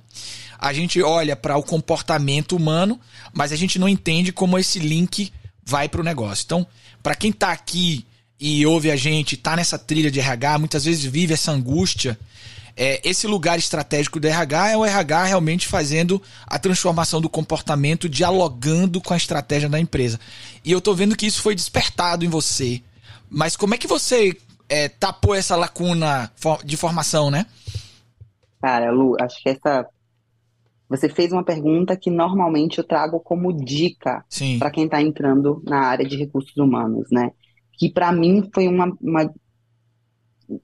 [0.57, 2.99] A gente olha para o comportamento humano,
[3.33, 5.33] mas a gente não entende como esse link
[5.65, 6.43] vai para o negócio.
[6.45, 6.67] Então,
[7.01, 8.05] para quem está aqui
[8.39, 12.17] e ouve a gente, está nessa trilha de RH, muitas vezes vive essa angústia.
[12.77, 18.09] É, esse lugar estratégico do RH é o RH realmente fazendo a transformação do comportamento,
[18.09, 20.19] dialogando com a estratégia da empresa.
[20.63, 22.81] E eu tô vendo que isso foi despertado em você.
[23.29, 24.35] Mas como é que você
[24.67, 26.31] é, tapou essa lacuna
[26.65, 27.45] de formação, né?
[28.61, 29.87] Cara, Lu, acho que essa.
[30.87, 34.23] Você fez uma pergunta que normalmente eu trago como dica
[34.59, 37.31] para quem está entrando na área de recursos humanos, né?
[37.73, 39.33] Que para mim foi uma, uma-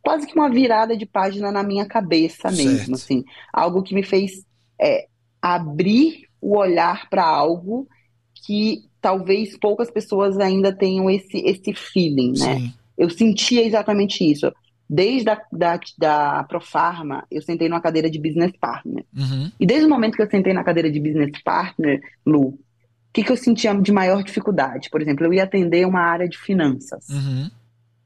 [0.01, 2.67] quase que uma virada de página na minha cabeça Certo.
[2.69, 4.45] mesmo, assim, algo que me fez
[4.79, 5.07] é,
[5.41, 7.87] abrir o olhar para algo
[8.33, 12.57] que talvez poucas pessoas ainda tenham esse esse feeling, né?
[12.57, 12.73] Sim.
[12.97, 14.51] Eu sentia exatamente isso.
[14.89, 19.05] Desde a da, da Profarma, eu sentei numa cadeira de business partner.
[19.15, 19.51] Uhum.
[19.59, 22.59] E desde o momento que eu sentei na cadeira de business partner, Lu, o
[23.13, 24.89] que, que eu sentia de maior dificuldade?
[24.89, 27.07] Por exemplo, eu ia atender uma área de finanças.
[27.09, 27.49] Uhum.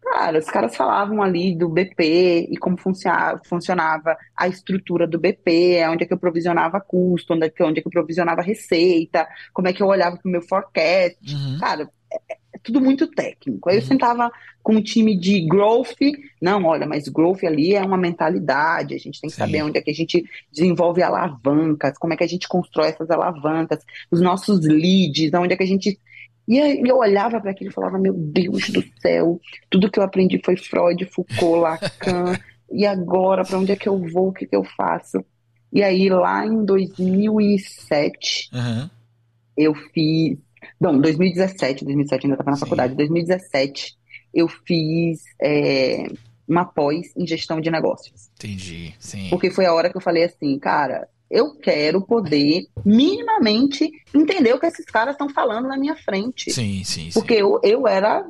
[0.06, 6.04] Cara, os caras falavam ali do BP e como funcionava, a estrutura do BP, onde
[6.04, 9.68] é que eu provisionava custo, onde é que, onde é que eu provisionava receita, como
[9.68, 11.18] é que eu olhava para o meu forecast.
[11.28, 11.58] Uhum.
[11.60, 12.18] Cara, é,
[12.54, 13.68] é tudo muito técnico.
[13.68, 13.88] Aí eu Uhum.
[13.88, 15.96] sentava com um time de growth.
[16.42, 18.94] Não, olha, mas growth ali é uma mentalidade.
[18.94, 19.42] A gente tem que Sim.
[19.42, 23.10] saber onde é que a gente desenvolve alavancas, como é que a gente constrói essas
[23.10, 23.80] alavancas,
[24.12, 26.00] os nossos leads, onde é que a gente.
[26.48, 30.04] E aí eu olhava para aquilo e falava: Meu Deus do céu, tudo que eu
[30.04, 32.38] aprendi foi Freud, Foucault, Lacan.
[32.72, 34.30] E agora, para onde é que eu vou?
[34.30, 35.24] O que que eu faço?
[35.72, 38.90] E aí, lá em 2007, Uhum.
[39.58, 40.38] eu fiz.
[40.80, 42.62] Não, 2017, 2007 ainda estava na Sim.
[42.62, 42.96] faculdade.
[42.96, 43.96] 2017,
[44.34, 46.08] eu fiz é,
[46.48, 48.30] uma pós em gestão de negócios.
[48.36, 48.94] Entendi.
[49.00, 49.30] Sim.
[49.30, 54.60] Porque foi a hora que eu falei assim, cara, eu quero poder minimamente entender o
[54.60, 56.52] que esses caras estão falando na minha frente.
[56.52, 57.20] Sim, sim, sim.
[57.20, 58.26] Porque eu, eu era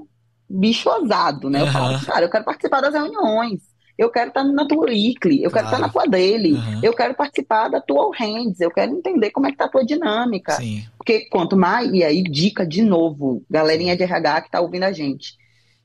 [0.49, 1.61] bicho ousado, né?
[1.61, 1.73] Eu Aham.
[1.73, 3.61] falava, cara, eu quero participar das reuniões.
[3.97, 5.53] Eu quero estar na tua weekly, eu claro.
[5.53, 6.81] quero estar na tua daily, uhum.
[6.83, 9.85] eu quero participar da tua hands, eu quero entender como é que tá a tua
[9.85, 10.51] dinâmica.
[10.53, 10.83] Sim.
[10.97, 14.91] Porque quanto mais, e aí dica de novo, galerinha de RH que tá ouvindo a
[14.91, 15.37] gente,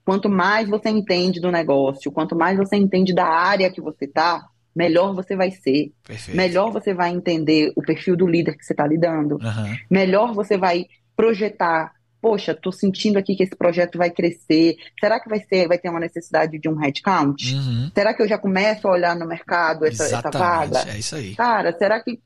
[0.04, 4.44] quanto mais você entende do negócio, quanto mais você entende da área que você tá,
[4.74, 5.92] melhor você vai ser.
[6.06, 6.36] Perfeito.
[6.36, 9.34] Melhor você vai entender o perfil do líder que você está lidando.
[9.34, 9.76] Uhum.
[9.90, 11.92] Melhor você vai projetar.
[12.20, 14.76] Poxa, estou sentindo aqui que esse projeto vai crescer.
[14.98, 17.54] Será que vai ser, vai ter uma necessidade de um headcount?
[17.54, 17.90] Uhum.
[17.94, 20.84] Será que eu já começo a olhar no mercado essa, essa vaga?
[20.90, 21.34] É isso aí.
[21.34, 22.20] Cara, será que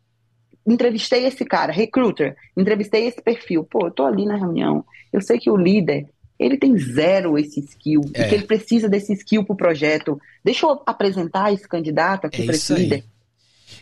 [0.67, 3.65] entrevistei esse cara, recruiter, entrevistei esse perfil.
[3.65, 4.85] Pô, eu tô ali na reunião.
[5.13, 6.09] Eu sei que o líder
[6.45, 8.23] ele tem zero esse skill, é.
[8.23, 10.21] e que ele precisa desse skill para o projeto.
[10.45, 13.05] Deixa eu apresentar esse candidato aqui é para esse líder.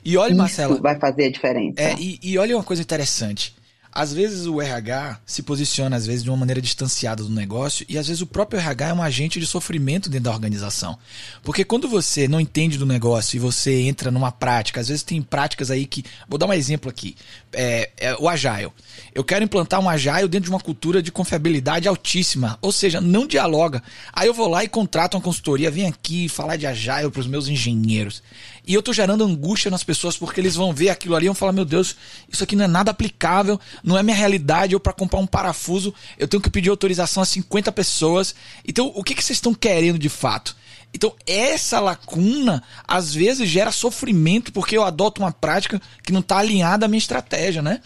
[0.05, 0.81] E olha, Marcela.
[0.81, 1.81] vai fazer a diferença.
[1.81, 3.55] É, e, e olha uma coisa interessante.
[3.93, 7.99] Às vezes o RH se posiciona, às vezes, de uma maneira distanciada do negócio, e
[7.99, 10.99] às vezes o próprio RH é um agente de sofrimento dentro da organização.
[11.43, 15.21] Porque quando você não entende do negócio e você entra numa prática, às vezes tem
[15.21, 16.05] práticas aí que.
[16.27, 17.15] Vou dar um exemplo aqui.
[17.53, 18.73] É, é o Agile.
[19.15, 23.27] Eu quero implantar um Agile dentro de uma cultura de confiabilidade altíssima, ou seja, não
[23.27, 23.83] dialoga.
[24.11, 27.27] Aí eu vou lá e contrato uma consultoria, vem aqui falar de Agile para os
[27.27, 28.23] meus engenheiros.
[28.67, 31.35] E eu estou gerando angústia nas pessoas porque eles vão ver aquilo ali e vão
[31.35, 31.97] falar: meu Deus,
[32.29, 34.73] isso aqui não é nada aplicável, não é minha realidade.
[34.73, 38.35] Eu, para comprar um parafuso, eu tenho que pedir autorização a 50 pessoas.
[38.67, 40.57] Então, o que, que vocês estão querendo de fato?
[40.95, 46.39] Então, essa lacuna às vezes gera sofrimento porque eu adoto uma prática que não está
[46.39, 47.81] alinhada à minha estratégia, né?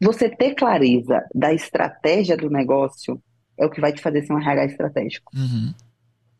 [0.00, 3.22] Você ter clareza da estratégia do negócio
[3.56, 5.32] é o que vai te fazer ser um RH estratégico.
[5.36, 5.74] Uhum.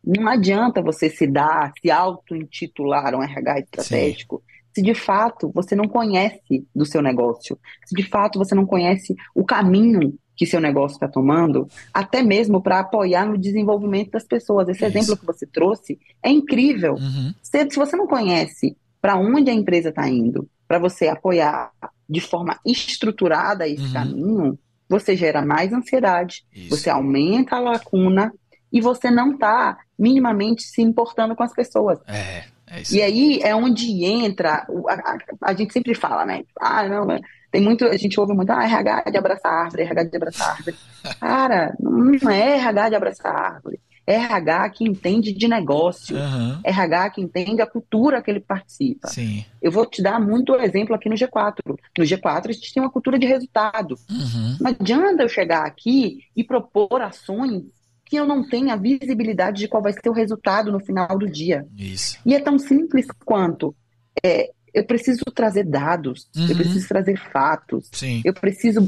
[0.05, 4.73] Não adianta você se dar, se auto-intitular um RH estratégico, Sim.
[4.75, 9.15] se de fato você não conhece do seu negócio, se de fato você não conhece
[9.35, 14.69] o caminho que seu negócio está tomando, até mesmo para apoiar no desenvolvimento das pessoas.
[14.71, 14.99] Esse Isso.
[14.99, 16.95] exemplo que você trouxe é incrível.
[16.95, 17.35] Uhum.
[17.43, 21.71] Se, se você não conhece para onde a empresa está indo, para você apoiar
[22.09, 23.93] de forma estruturada esse uhum.
[23.93, 24.59] caminho,
[24.89, 26.71] você gera mais ansiedade, Isso.
[26.71, 28.33] você aumenta a lacuna
[28.73, 31.99] e você não está minimamente se importando com as pessoas.
[32.09, 32.97] É, é isso.
[32.97, 35.19] E aí é onde entra, a, a,
[35.51, 36.43] a, gente sempre fala, né?
[36.59, 37.07] Ah, não,
[37.53, 40.77] tem muito, a gente ouve muito, ah, RH de abraçar árvore, RH de abraçar árvore.
[41.21, 43.81] Cara, não é RH de abraçar árvore.
[44.07, 46.17] É RH que entende de negócio.
[46.17, 46.61] Uhum.
[46.65, 49.07] RH que entende a cultura que ele participa.
[49.07, 49.45] Sim.
[49.63, 51.59] Eu vou te dar muito exemplo aqui no G4.
[51.67, 53.97] No G4 a gente tem uma cultura de resultado.
[54.11, 54.57] Uhum.
[54.61, 57.63] Não adianta eu chegar aqui e propor ações
[58.11, 61.65] que eu não tenha visibilidade de qual vai ser o resultado no final do dia.
[61.79, 62.19] Isso.
[62.27, 63.73] E é tão simples quanto
[64.21, 66.49] é, eu preciso trazer dados, uhum.
[66.49, 68.21] eu preciso trazer fatos, Sim.
[68.25, 68.85] eu preciso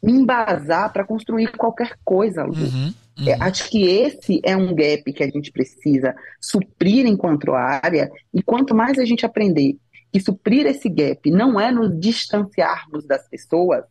[0.00, 2.44] me embasar para construir qualquer coisa.
[2.44, 2.94] Uhum.
[3.18, 3.28] Uhum.
[3.28, 8.40] É, acho que esse é um gap que a gente precisa suprir enquanto área, e
[8.40, 9.76] quanto mais a gente aprender
[10.12, 13.84] que suprir esse gap não é nos distanciarmos das pessoas,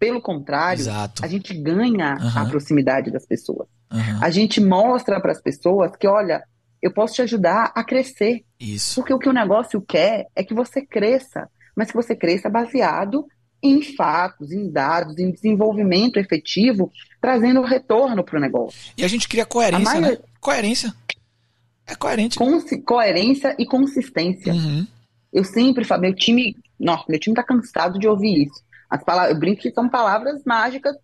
[0.00, 1.22] pelo contrário, Exato.
[1.22, 2.42] a gente ganha uhum.
[2.42, 3.68] a proximidade das pessoas.
[3.92, 4.18] Uhum.
[4.22, 6.42] A gente mostra para as pessoas que, olha,
[6.80, 8.42] eu posso te ajudar a crescer.
[8.58, 8.94] Isso.
[8.94, 13.26] Porque o que o negócio quer é que você cresça, mas que você cresça baseado
[13.62, 18.92] em fatos, em dados, em desenvolvimento efetivo, trazendo retorno para o negócio.
[18.96, 20.16] E a gente cria coerência, né?
[20.40, 20.94] Coerência.
[21.86, 22.38] É coerente.
[22.86, 24.54] coerência e consistência.
[24.54, 24.86] Uhum.
[25.30, 28.62] Eu sempre falo, meu time, nossa, meu time está cansado de ouvir isso.
[28.90, 30.96] As palavras, eu brinco que são palavras mágicas.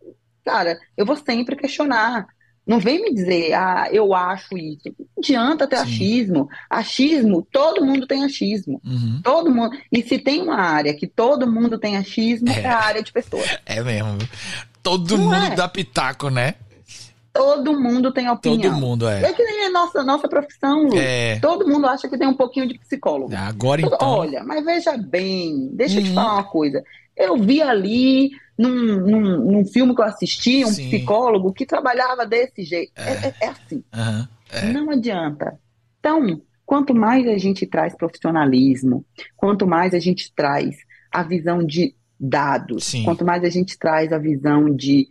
[0.44, 2.27] Cara, eu vou sempre questionar.
[2.66, 4.88] Não vem me dizer, ah, eu acho isso.
[4.99, 5.83] Não adianta ter Sim.
[5.83, 6.49] achismo.
[6.68, 8.81] Achismo, todo mundo tem achismo.
[8.85, 9.20] Uhum.
[9.22, 9.77] Todo mundo.
[9.92, 13.12] E se tem uma área que todo mundo tem achismo, é, é a área de
[13.12, 13.46] pessoas.
[13.64, 14.18] É mesmo.
[14.83, 15.55] Todo Não mundo é.
[15.55, 16.55] dá pitaco, né?
[17.33, 18.72] Todo mundo tem opinião.
[18.72, 19.22] Todo mundo é.
[19.22, 20.96] É que nem a nossa, nossa profissão, Lu.
[20.96, 21.38] É.
[21.38, 23.35] Todo mundo acha que tem um pouquinho de psicólogo.
[23.37, 23.99] Agora então.
[24.01, 26.01] Olha, mas veja bem, deixa uhum.
[26.01, 26.14] eu te uhum.
[26.14, 26.83] falar uma coisa.
[27.17, 30.89] Eu vi ali num, num, num filme que eu assisti, um Sim.
[30.89, 32.93] psicólogo que trabalhava desse jeito.
[32.97, 33.85] É, é, é assim.
[33.95, 34.29] Uhum.
[34.51, 34.73] É.
[34.73, 35.59] Não adianta.
[35.99, 39.05] Então, quanto mais a gente traz profissionalismo,
[39.37, 40.77] quanto mais a gente traz
[41.11, 43.05] a visão de dados, Sim.
[43.05, 45.07] quanto mais a gente traz a visão de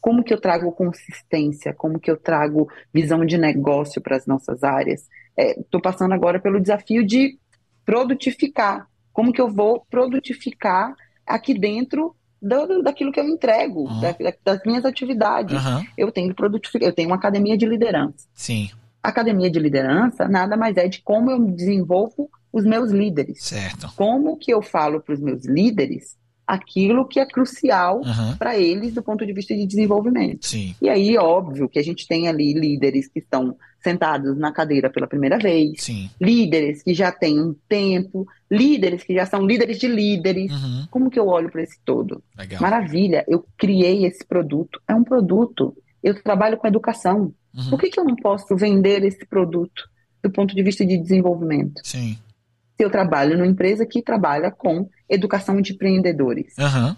[0.00, 4.64] como que eu trago consistência, como que eu trago visão de negócio para as nossas
[4.64, 5.08] áreas.
[5.36, 7.38] Estou é, passando agora pelo desafio de
[7.84, 8.88] produtificar.
[9.12, 10.94] Como que eu vou produtificar
[11.26, 14.00] aqui dentro do, daquilo que eu entrego, uhum.
[14.00, 15.64] da, das minhas atividades.
[15.64, 15.84] Uhum.
[15.96, 18.26] Eu tenho produtificar, eu tenho uma academia de liderança.
[18.34, 18.70] Sim.
[19.02, 23.42] Academia de liderança nada mais é de como eu desenvolvo os meus líderes.
[23.42, 23.90] Certo.
[23.96, 28.36] Como que eu falo para os meus líderes aquilo que é crucial uhum.
[28.36, 30.46] para eles do ponto de vista de desenvolvimento.
[30.46, 30.74] Sim.
[30.82, 35.06] E aí, óbvio, que a gente tem ali líderes que estão sentados na cadeira pela
[35.06, 36.10] primeira vez, Sim.
[36.20, 40.52] líderes que já têm um tempo, líderes que já são líderes de líderes.
[40.52, 40.86] Uhum.
[40.90, 42.22] Como que eu olho para esse todo?
[42.36, 42.60] Legal.
[42.60, 44.80] Maravilha, eu criei esse produto.
[44.86, 45.76] É um produto.
[46.02, 47.32] Eu trabalho com educação.
[47.54, 47.70] Uhum.
[47.70, 49.88] Por que, que eu não posso vender esse produto
[50.22, 51.80] do ponto de vista de desenvolvimento?
[51.82, 52.16] Sim
[52.82, 56.54] eu trabalho numa empresa que trabalha com educação de empreendedores.
[56.58, 56.96] Uhum.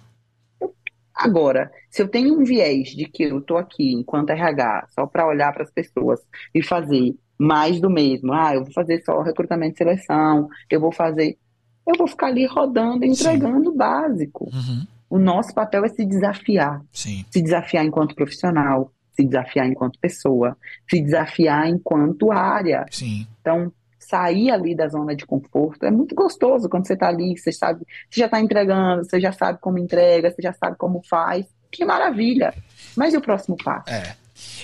[1.15, 5.27] Agora, se eu tenho um viés de que eu estou aqui enquanto RH só para
[5.27, 6.21] olhar para as pessoas
[6.53, 10.93] e fazer mais do mesmo, ah, eu vou fazer só recrutamento e seleção, eu vou
[10.93, 11.39] fazer.
[11.87, 14.45] Eu vou ficar ali rodando, entregando o básico.
[14.47, 14.87] Uhum.
[15.11, 16.83] O nosso papel é se desafiar.
[16.91, 17.25] Sim.
[17.31, 20.57] Se desafiar enquanto profissional, se desafiar enquanto pessoa,
[20.91, 22.87] se desafiar enquanto área.
[22.91, 23.27] Sim.
[23.41, 23.73] Então,
[24.05, 25.85] sair ali da zona de conforto.
[25.85, 29.33] É muito gostoso quando você está ali, você sabe, você já está entregando, você já
[29.33, 31.47] sabe como entrega, você já sabe como faz.
[31.71, 32.55] Que maravilha!
[32.97, 33.91] Mas e o próximo passo?
[33.91, 34.17] É.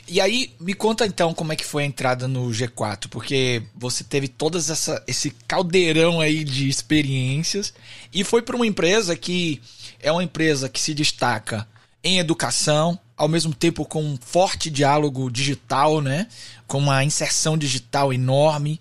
[0.09, 4.03] E aí, me conta então como é que foi a entrada no G4, porque você
[4.03, 7.73] teve todas essa esse caldeirão aí de experiências
[8.13, 9.61] e foi para uma empresa que
[10.01, 11.67] é uma empresa que se destaca
[12.03, 16.27] em educação, ao mesmo tempo com um forte diálogo digital, né?
[16.67, 18.81] Com uma inserção digital enorme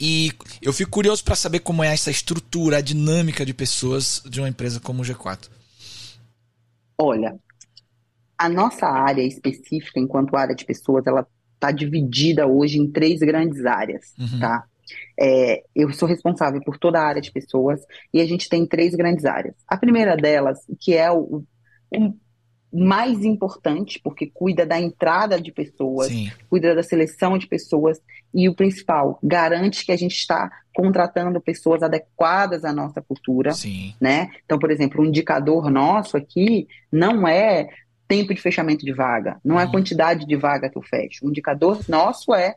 [0.00, 0.32] e
[0.62, 4.48] eu fico curioso para saber como é essa estrutura, a dinâmica de pessoas de uma
[4.48, 5.50] empresa como o G4.
[6.96, 7.38] Olha,
[8.38, 13.66] a nossa área específica, enquanto área de pessoas, ela está dividida hoje em três grandes
[13.66, 14.40] áreas, uhum.
[14.40, 14.64] tá?
[15.18, 17.80] É, eu sou responsável por toda a área de pessoas
[18.12, 19.54] e a gente tem três grandes áreas.
[19.68, 21.44] A primeira delas, que é o,
[22.72, 26.30] o mais importante, porque cuida da entrada de pessoas, Sim.
[26.48, 28.00] cuida da seleção de pessoas
[28.32, 33.94] e o principal, garante que a gente está contratando pessoas adequadas à nossa cultura, Sim.
[34.00, 34.30] né?
[34.44, 37.68] Então, por exemplo, um indicador nosso aqui não é
[38.06, 39.72] tempo de fechamento de vaga, não é a uhum.
[39.72, 41.26] quantidade de vaga que eu fecho.
[41.26, 42.54] O indicador nosso é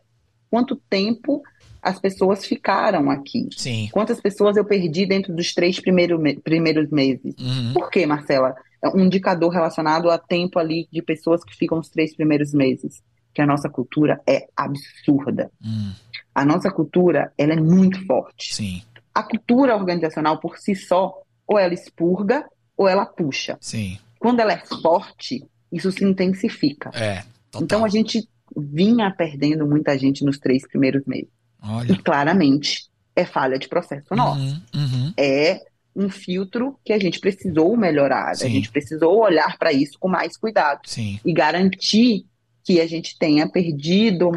[0.49, 1.41] quanto tempo
[1.81, 3.49] as pessoas ficaram aqui.
[3.57, 3.89] Sim.
[3.91, 7.35] Quantas pessoas eu perdi dentro dos três primeiro me primeiros meses.
[7.37, 7.73] Uhum.
[7.73, 8.55] Por quê, Marcela?
[8.81, 13.03] É um indicador relacionado a tempo ali de pessoas que ficam os três primeiros meses.
[13.33, 15.51] Que a nossa cultura é absurda.
[15.63, 15.91] Hum.
[16.35, 18.53] A nossa cultura, ela é muito forte.
[18.53, 18.81] Sim.
[19.13, 21.13] A cultura organizacional por si só,
[21.47, 23.57] ou ela expurga, ou ela puxa.
[23.61, 23.97] Sim.
[24.19, 26.89] Quando ela é forte, isso se intensifica.
[26.93, 27.61] É, total.
[27.61, 31.29] Então a gente vinha perdendo muita gente nos três primeiros meses.
[31.61, 31.91] Olha.
[31.91, 34.41] E claramente é falha de processo nosso.
[34.41, 35.13] Uhum, uhum.
[35.17, 35.59] É
[35.95, 38.35] um filtro que a gente precisou melhorar.
[38.35, 38.45] Sim.
[38.45, 40.81] A gente precisou olhar para isso com mais cuidado.
[40.85, 41.19] Sim.
[41.23, 42.25] E garantir
[42.63, 44.31] que a gente tenha perdido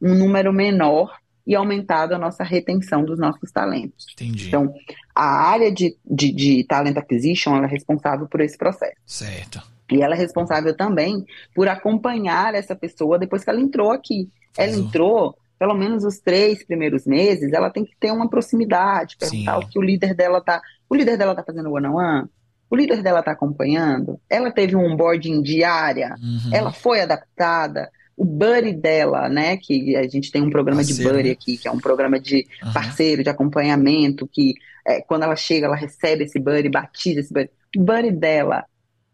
[0.00, 4.06] um número menor e aumentado a nossa retenção dos nossos talentos.
[4.12, 4.48] Entendi.
[4.48, 4.72] Então,
[5.14, 8.96] a área de, de, de talent acquisition é responsável por esse processo.
[9.06, 9.62] Certo.
[9.90, 14.28] E ela é responsável também por acompanhar essa pessoa depois que ela entrou aqui.
[14.58, 19.58] Ela entrou pelo menos os três primeiros meses, ela tem que ter uma proximidade, perguntar
[19.58, 19.64] Sim.
[19.64, 20.62] o que o líder dela tá.
[20.88, 22.28] O líder dela tá fazendo one on one?
[22.70, 24.20] O líder dela tá acompanhando?
[24.28, 26.14] Ela teve um onboarding diária?
[26.20, 26.54] Uhum.
[26.54, 27.90] Ela foi adaptada?
[28.16, 29.56] O buddy dela, né?
[29.56, 31.32] Que a gente tem um programa parceiro, de buddy né?
[31.32, 32.72] aqui, que é um programa de uhum.
[32.72, 34.54] parceiro, de acompanhamento, que
[34.86, 37.50] é, quando ela chega, ela recebe esse buddy, batiza esse buddy.
[37.76, 38.64] O buddy dela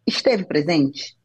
[0.06, 1.16] esteve presente?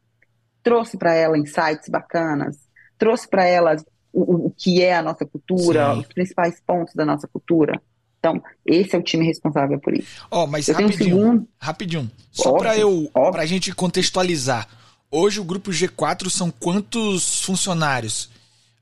[0.62, 2.56] Trouxe para ela insights bacanas?
[2.98, 3.76] Trouxe para ela
[4.12, 6.00] o, o que é a nossa cultura, Sim.
[6.00, 7.80] os principais pontos da nossa cultura.
[8.20, 10.26] Então, esse é o time responsável por isso.
[10.30, 11.48] Ó, oh, mas eu rapidinho, um segundo...
[11.58, 12.10] rapidinho.
[12.30, 14.68] Só para eu, para a gente contextualizar.
[15.10, 18.30] Hoje o grupo G4 são quantos funcionários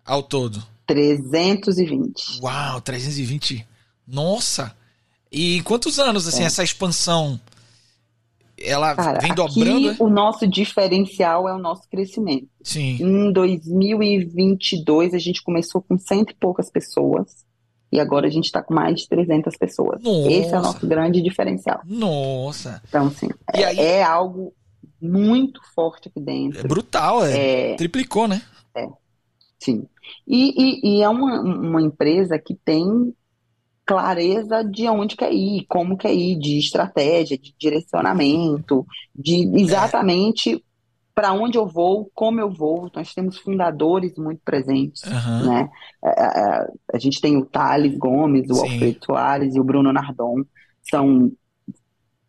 [0.04, 0.62] ao todo?
[0.86, 2.40] 320.
[2.42, 3.66] Uau, 320.
[4.06, 4.74] Nossa.
[5.30, 6.46] E quantos anos assim é.
[6.46, 7.40] essa expansão
[8.60, 9.90] ela Cara, vem dobrando?
[9.90, 12.48] Aqui, o nosso diferencial é o nosso crescimento.
[12.62, 12.98] Sim.
[13.00, 17.46] Em 2022, a gente começou com cento e poucas pessoas.
[17.90, 20.02] E agora a gente está com mais de 300 pessoas.
[20.02, 20.30] Nossa.
[20.30, 21.80] Esse é o nosso grande diferencial.
[21.86, 22.82] Nossa.
[22.86, 23.78] Então, sim, é, aí...
[23.78, 24.52] é, algo
[25.00, 26.60] muito forte aqui dentro.
[26.60, 27.72] É brutal, é.
[27.72, 27.76] é...
[27.76, 28.42] Triplicou, né?
[28.74, 28.86] É,
[29.58, 29.86] sim.
[30.26, 33.14] E, e, e é uma, uma empresa que tem
[33.86, 40.62] clareza de onde quer ir, como quer ir, de estratégia, de direcionamento, de exatamente
[41.18, 42.88] para onde eu vou, como eu vou.
[42.94, 45.46] Nós temos fundadores muito presentes, uhum.
[45.46, 45.68] né?
[46.00, 48.60] A, é, a, é, é, a, gente tem o Thales Gomes, o Sim.
[48.60, 50.44] Alfredo Soares e o Bruno Nardon,
[50.80, 51.32] são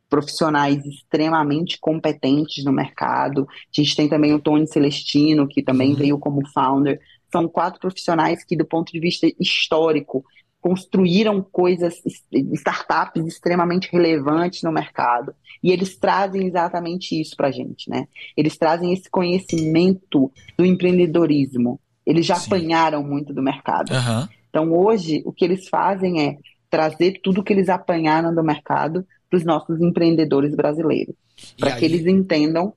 [0.10, 3.47] profissionais extremamente competentes no mercado.
[3.47, 5.95] A gente tem também o Tony Celestino, que também uhum.
[5.95, 6.99] veio como founder.
[7.32, 10.25] São quatro profissionais que, do ponto de vista histórico,
[10.62, 15.34] construíram coisas, startups extremamente relevantes no mercado.
[15.63, 18.08] E eles trazem exatamente isso para a gente, né?
[18.36, 21.80] Eles trazem esse conhecimento do empreendedorismo.
[22.06, 22.48] Eles já Sim.
[22.48, 23.91] apanharam muito do mercado.
[23.91, 24.28] Uhum.
[24.50, 26.38] Então, hoje, o que eles fazem é
[26.69, 31.15] trazer tudo que eles apanharam do mercado para os nossos empreendedores brasileiros,
[31.58, 32.74] para que eles entendam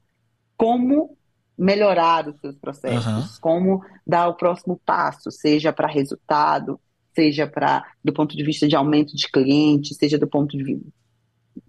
[0.57, 1.16] como
[1.57, 3.40] melhorar os seus processos, uhum.
[3.40, 6.79] como dar o próximo passo, seja para resultado,
[7.14, 11.03] seja para do ponto de vista de aumento de cliente, seja do ponto de vista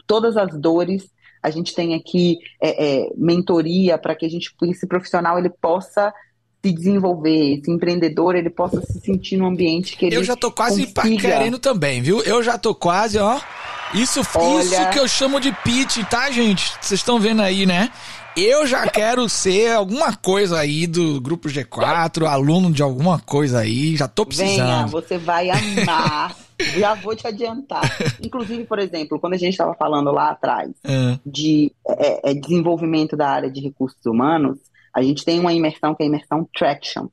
[0.07, 1.09] todas as dores.
[1.41, 6.13] A gente tem aqui é, é, mentoria para que a gente, esse profissional, ele possa
[6.63, 10.49] se desenvolver, esse empreendedor, ele possa se sentir num ambiente que ele Eu já tô
[10.49, 11.21] quase consiga...
[11.21, 12.21] querendo também, viu?
[12.21, 13.39] Eu já tô quase, ó.
[13.93, 14.63] Isso, Olha...
[14.63, 16.71] isso que eu chamo de pitch, tá, gente?
[16.81, 17.91] Vocês estão vendo aí, né?
[18.35, 23.95] Eu já quero ser alguma coisa aí do grupo G4, aluno de alguma coisa aí,
[23.95, 24.55] já tô precisando.
[24.55, 26.35] Venha, você vai amar.
[26.77, 27.83] já vou te adiantar.
[28.21, 31.19] Inclusive, por exemplo, quando a gente estava falando lá atrás é.
[31.25, 34.57] de é, é, desenvolvimento da área de recursos humanos,
[34.93, 37.07] a gente tem uma imersão que é a imersão Traction.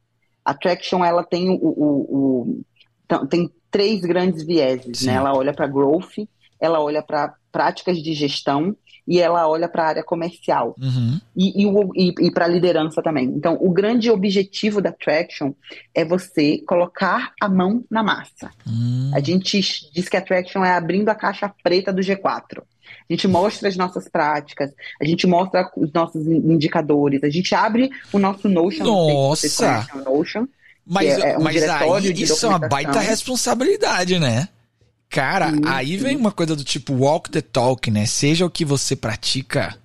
[0.44, 2.62] A Traction, ela tem o, o,
[3.10, 5.14] o tem três grandes vieses, né?
[5.14, 6.26] Ela olha para growth,
[6.60, 11.20] ela olha para práticas de gestão e ela olha para a área comercial uhum.
[11.36, 13.24] e, e, e, para a liderança também.
[13.24, 15.52] Então, o grande objetivo da Traction
[15.94, 18.50] é você colocar a mão na massa.
[18.64, 19.10] Uhum.
[19.12, 19.60] A gente
[19.92, 22.62] diz que a Traction é abrindo a caixa preta do G4.
[23.08, 27.90] A gente mostra as nossas práticas, a gente mostra os nossos indicadores, a gente abre
[28.12, 28.84] o nosso Notion.
[28.84, 29.86] Nossa!
[30.04, 30.46] Notion,
[30.86, 34.48] mas, é, é um mas aí, isso é uma baita responsabilidade, né?
[35.10, 38.06] Cara, aí vem uma coisa do tipo walk the talk, né?
[38.06, 39.76] Seja o que você pratica.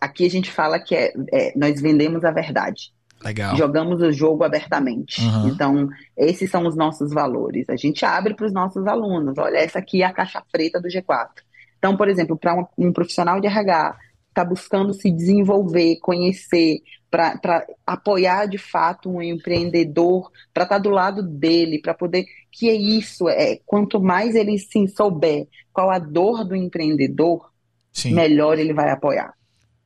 [0.00, 2.92] Aqui a gente fala que é, é nós vendemos a verdade.
[3.20, 3.56] Legal.
[3.56, 5.20] Jogamos o jogo abertamente.
[5.20, 5.48] Uhum.
[5.48, 7.68] Então, esses são os nossos valores.
[7.68, 9.38] A gente abre para os nossos alunos.
[9.38, 11.28] Olha, essa aqui é a caixa preta do G4.
[11.78, 13.96] Então, por exemplo, para um, um profissional de RH
[14.32, 20.90] está buscando se desenvolver, conhecer, para apoiar de fato um empreendedor, para estar tá do
[20.90, 22.24] lado dele, para poder.
[22.50, 27.50] Que é isso, é quanto mais ele se souber qual a dor do empreendedor,
[27.92, 28.14] Sim.
[28.14, 29.32] melhor ele vai apoiar.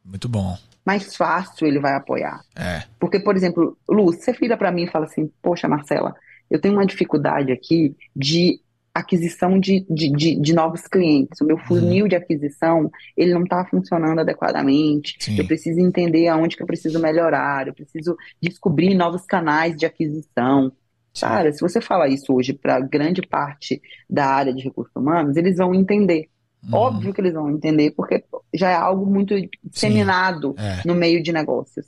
[0.05, 0.57] Muito bom.
[0.85, 2.41] Mais fácil ele vai apoiar.
[2.55, 2.85] É.
[2.99, 6.15] Porque, por exemplo, Lu, você vira para mim e fala assim: Poxa, Marcela,
[6.49, 8.61] eu tenho uma dificuldade aqui de
[8.97, 11.39] aquisição de, de, de, de, novos clientes.
[11.43, 12.09] O meu funil uhum.
[12.09, 15.17] de aquisição, ele não está funcionando adequadamente.
[15.21, 15.39] Sim.
[15.39, 17.69] Eu preciso entender aonde que eu preciso melhorar.
[17.69, 20.73] Eu preciso descobrir novos canais de aquisição.
[21.13, 21.27] Sim.
[21.27, 25.59] Cara, se você falar isso hoje para grande parte da área de recursos humanos, eles
[25.59, 26.31] vão entender.
[26.65, 26.75] Uhum.
[26.75, 30.81] Óbvio que eles vão entender, porque já é algo muito disseminado é.
[30.87, 31.85] no meio de negócios.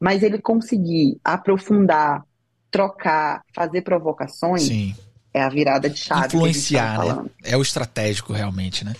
[0.00, 2.24] Mas ele conseguir aprofundar,
[2.70, 4.94] trocar, fazer provocações, Sim
[5.36, 6.26] é a virada de chave.
[6.28, 7.24] Influenciar, né?
[7.44, 8.94] É o estratégico, realmente, né?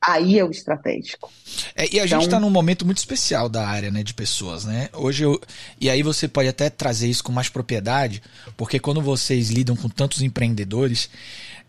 [0.00, 1.30] Aí é o estratégico.
[1.74, 4.64] É, e a então, gente está num momento muito especial da área né, de pessoas,
[4.64, 4.88] né?
[4.94, 5.40] Hoje eu.
[5.80, 8.22] E aí você pode até trazer isso com mais propriedade,
[8.56, 11.10] porque quando vocês lidam com tantos empreendedores,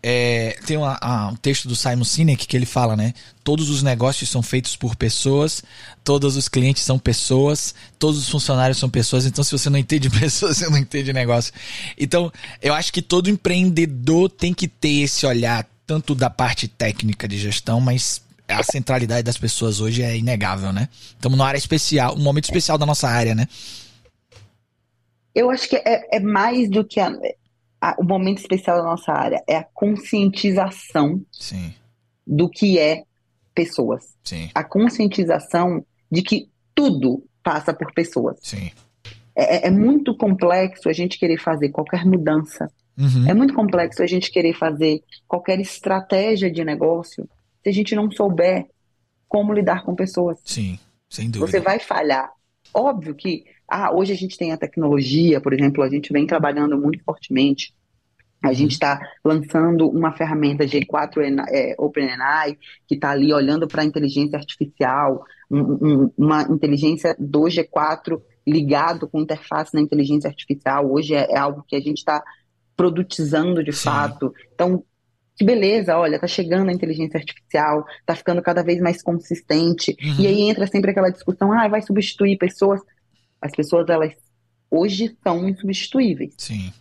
[0.02, 0.98] é, tem uma,
[1.30, 3.12] um texto do Simon Sinek que ele fala, né?
[3.44, 5.62] Todos os negócios são feitos por pessoas,
[6.02, 9.26] todos os clientes são pessoas, todos os funcionários são pessoas.
[9.26, 11.52] Então, se você não entende pessoas, você não entende negócio.
[11.98, 12.32] Então,
[12.62, 17.36] eu acho que todo empreendedor tem que ter esse olhar, tanto da parte técnica de
[17.36, 20.88] gestão, mas a centralidade das pessoas hoje é inegável, né?
[21.10, 23.46] Estamos numa área especial, um momento especial da nossa área, né?
[25.34, 27.12] Eu acho que é, é mais do que a,
[27.80, 31.74] a, o momento especial da nossa área é a conscientização Sim.
[32.26, 33.04] do que é
[33.54, 34.14] pessoas.
[34.22, 34.50] Sim.
[34.54, 38.38] A conscientização de que tudo passa por pessoas.
[38.42, 38.70] Sim.
[39.34, 42.70] É, é, é muito complexo a gente querer fazer qualquer mudança.
[42.98, 43.28] Uhum.
[43.28, 47.28] É muito complexo a gente querer fazer qualquer estratégia de negócio
[47.62, 48.66] se a gente não souber
[49.28, 50.38] como lidar com pessoas.
[50.44, 51.50] Sim, sem dúvida.
[51.50, 52.30] Você vai falhar.
[52.74, 56.76] Óbvio que ah, hoje a gente tem a tecnologia, por exemplo, a gente vem trabalhando
[56.76, 57.72] muito fortemente.
[58.42, 63.84] A gente está lançando uma ferramenta G4 é, OpenAI, que está ali olhando para a
[63.84, 70.90] inteligência artificial, um, um, uma inteligência do G4 ligado com interface na inteligência artificial.
[70.90, 72.22] Hoje é, é algo que a gente está
[72.74, 73.84] produtizando de Sim.
[73.84, 74.32] fato.
[74.54, 74.82] Então,
[75.36, 79.94] que beleza, olha, tá chegando a inteligência artificial, tá ficando cada vez mais consistente.
[80.02, 80.16] Uhum.
[80.18, 82.80] E aí entra sempre aquela discussão, ah, vai substituir pessoas.
[83.40, 84.12] As pessoas, elas
[84.70, 86.34] hoje são insubstituíveis.
[86.36, 86.72] Sim.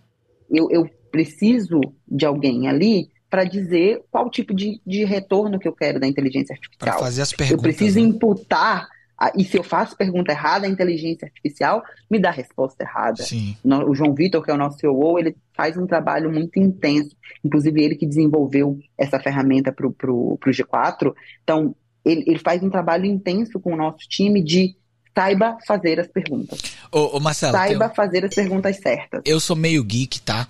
[0.49, 5.73] Eu, eu preciso de alguém ali para dizer qual tipo de, de retorno que eu
[5.73, 6.97] quero da inteligência artificial.
[6.97, 7.57] Para fazer as perguntas.
[7.57, 8.05] Eu preciso né?
[8.07, 8.87] imputar
[9.35, 13.21] e se eu faço pergunta errada, a inteligência artificial me dá a resposta errada.
[13.21, 13.55] Sim.
[13.85, 17.15] O João Vitor, que é o nosso CEO, ele faz um trabalho muito intenso.
[17.43, 21.13] Inclusive, ele que desenvolveu essa ferramenta para o G4.
[21.43, 21.75] Então,
[22.05, 24.77] ele, ele faz um trabalho intenso com o nosso time de
[25.15, 26.59] saiba fazer as perguntas.
[26.91, 29.21] Ô, ô Marcelo, saiba fazer as perguntas certas.
[29.25, 30.47] Eu sou meio geek, tá?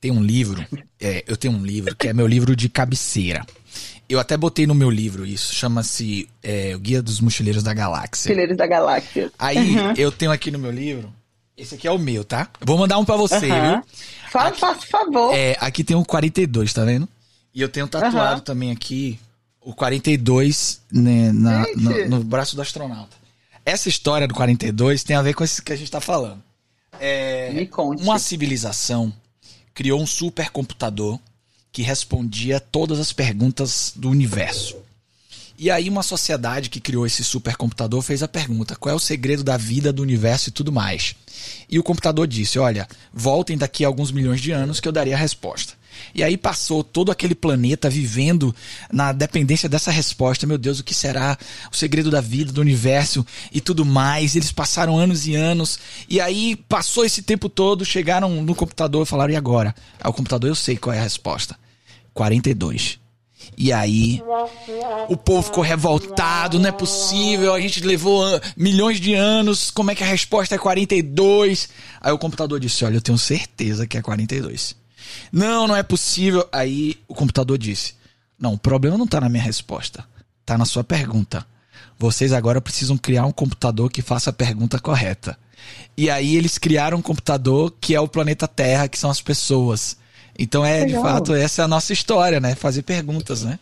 [0.00, 0.64] Tem um livro,
[1.00, 3.44] é, eu tenho um livro que é meu livro de cabeceira.
[4.08, 8.30] Eu até botei no meu livro isso, chama-se é, O Guia dos Mochileiros da Galáxia.
[8.30, 9.30] Mochileiros da Galáxia.
[9.38, 9.92] Aí, uhum.
[9.96, 11.12] eu tenho aqui no meu livro,
[11.58, 12.48] esse aqui é o meu, tá?
[12.60, 13.72] Vou mandar um para você, uhum.
[13.72, 13.82] viu?
[14.30, 15.34] Fala, faça favor.
[15.34, 17.08] É, aqui tem um 42, tá vendo?
[17.52, 18.40] E eu tenho tatuado uhum.
[18.40, 19.18] também aqui
[19.60, 23.17] o 42 né, na, no, no, braço do astronauta.
[23.68, 26.42] Essa história do 42 tem a ver com isso que a gente tá falando.
[26.98, 28.02] É, Me conte.
[28.02, 29.12] Uma civilização
[29.74, 31.20] criou um supercomputador
[31.70, 34.78] que respondia todas as perguntas do universo.
[35.58, 39.44] E aí uma sociedade que criou esse supercomputador fez a pergunta: qual é o segredo
[39.44, 41.14] da vida, do universo e tudo mais?
[41.68, 45.14] E o computador disse: olha, voltem daqui a alguns milhões de anos que eu daria
[45.14, 45.74] a resposta.
[46.14, 48.54] E aí passou todo aquele planeta vivendo
[48.92, 50.46] na dependência dessa resposta.
[50.46, 51.36] Meu Deus, o que será
[51.72, 54.36] o segredo da vida, do universo e tudo mais?
[54.36, 55.78] Eles passaram anos e anos.
[56.08, 59.74] E aí passou esse tempo todo, chegaram no computador e falaram: e agora?
[60.00, 61.56] Ao computador eu sei qual é a resposta.
[62.14, 62.98] 42.
[63.56, 64.22] E aí,
[65.08, 68.24] o povo ficou revoltado, não é possível, a gente levou
[68.56, 71.68] milhões de anos, como é que a resposta é 42?
[72.00, 74.76] Aí o computador disse: Olha, eu tenho certeza que é 42.
[75.32, 76.46] Não, não é possível.
[76.52, 77.94] Aí o computador disse:
[78.38, 80.04] Não, o problema não está na minha resposta,
[80.40, 81.46] está na sua pergunta.
[81.98, 85.36] Vocês agora precisam criar um computador que faça a pergunta correta.
[85.96, 89.96] E aí eles criaram um computador que é o planeta Terra, que são as pessoas.
[90.38, 91.02] Então é, Legal.
[91.02, 92.54] de fato, essa é a nossa história, né?
[92.54, 93.58] Fazer perguntas, né?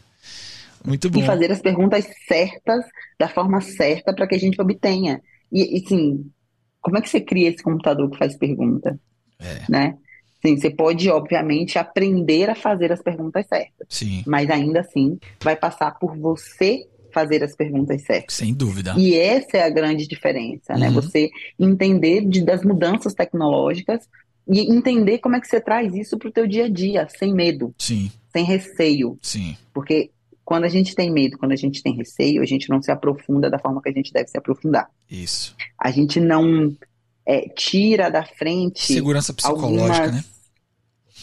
[0.84, 1.18] Muito bom.
[1.20, 2.84] E fazer as perguntas certas,
[3.18, 5.20] da forma certa, para que a gente obtenha.
[5.50, 6.30] E, e, sim,
[6.80, 8.98] como é que você cria esse computador que faz pergunta?
[9.40, 9.62] É.
[9.68, 9.96] Né?
[10.46, 13.86] Sim, você pode, obviamente, aprender a fazer as perguntas certas.
[13.88, 14.22] Sim.
[14.26, 18.36] Mas ainda assim, vai passar por você fazer as perguntas certas.
[18.36, 18.94] Sem dúvida.
[18.96, 20.88] E essa é a grande diferença, né?
[20.88, 20.94] uhum.
[20.94, 21.00] né?
[21.00, 24.08] Você entender de, das mudanças tecnológicas
[24.46, 27.34] e entender como é que você traz isso para o teu dia a dia, sem
[27.34, 27.74] medo.
[27.78, 28.12] Sim.
[28.32, 29.18] Sem receio.
[29.20, 29.56] Sim.
[29.72, 30.10] Porque
[30.44, 33.50] quando a gente tem medo, quando a gente tem receio, a gente não se aprofunda
[33.50, 34.88] da forma que a gente deve se aprofundar.
[35.10, 35.56] Isso.
[35.76, 36.72] A gente não
[37.26, 38.92] é, tira da frente.
[38.92, 40.12] Segurança psicológica, algumas...
[40.12, 40.24] né?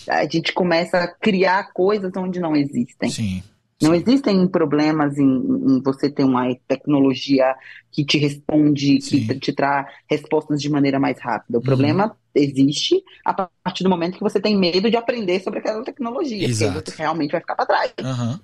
[0.07, 3.09] A gente começa a criar coisas onde não existem.
[3.09, 3.43] Sim.
[3.81, 7.53] Não existem problemas em, em, você ter uma tecnologia
[7.91, 9.27] que te responde, Sim.
[9.27, 11.57] que te traz respostas de maneira mais rápida.
[11.57, 11.65] O uhum.
[11.65, 16.47] problema existe a partir do momento que você tem medo de aprender sobre aquela tecnologia.
[16.47, 16.73] Exato.
[16.73, 17.93] Porque você realmente vai ficar para trás.
[18.01, 18.39] Uhum.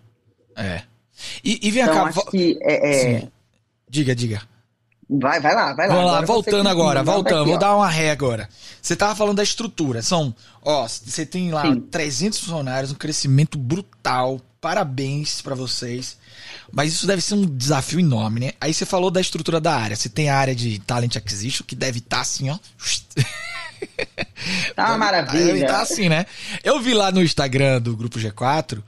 [0.57, 0.82] É.
[1.43, 2.03] E, e vem então, cá.
[2.03, 3.28] Acho que é, é...
[3.88, 4.41] Diga, diga.
[5.10, 5.95] Vai, vai lá, vai lá.
[5.95, 8.47] Vamos lá, voltando agora, voltando, vou dar uma ré agora.
[8.80, 11.80] Você tava falando da estrutura, são, ó, você tem lá Sim.
[11.80, 16.18] 300 funcionários, um crescimento brutal, parabéns para vocês.
[16.72, 18.51] Mas isso deve ser um desafio enorme, né?
[18.62, 19.95] Aí você falou da estrutura da área.
[19.95, 22.60] Você tem a área de Talent Acquisition, que deve estar tá assim, ó.
[24.76, 25.45] Tá uma maravilha.
[25.45, 26.26] Deve estar tá assim, né?
[26.64, 28.82] Eu vi lá no Instagram do Grupo G4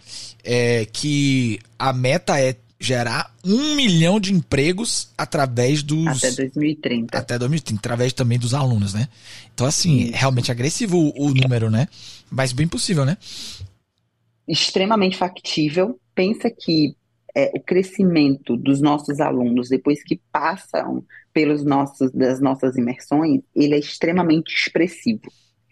[0.43, 6.07] é, que a meta é gerar um milhão de empregos através dos.
[6.07, 7.15] Até 2030.
[7.15, 9.07] Até 2030, através também dos alunos, né?
[9.53, 10.11] Então, assim, Sim.
[10.11, 11.87] realmente agressivo o, o número, né?
[12.29, 13.17] Mas bem possível, né?
[14.47, 15.99] Extremamente factível.
[16.15, 16.95] Pensa que
[17.35, 23.75] é, o crescimento dos nossos alunos depois que passam pelos nossos das nossas imersões, ele
[23.75, 25.21] é extremamente expressivo.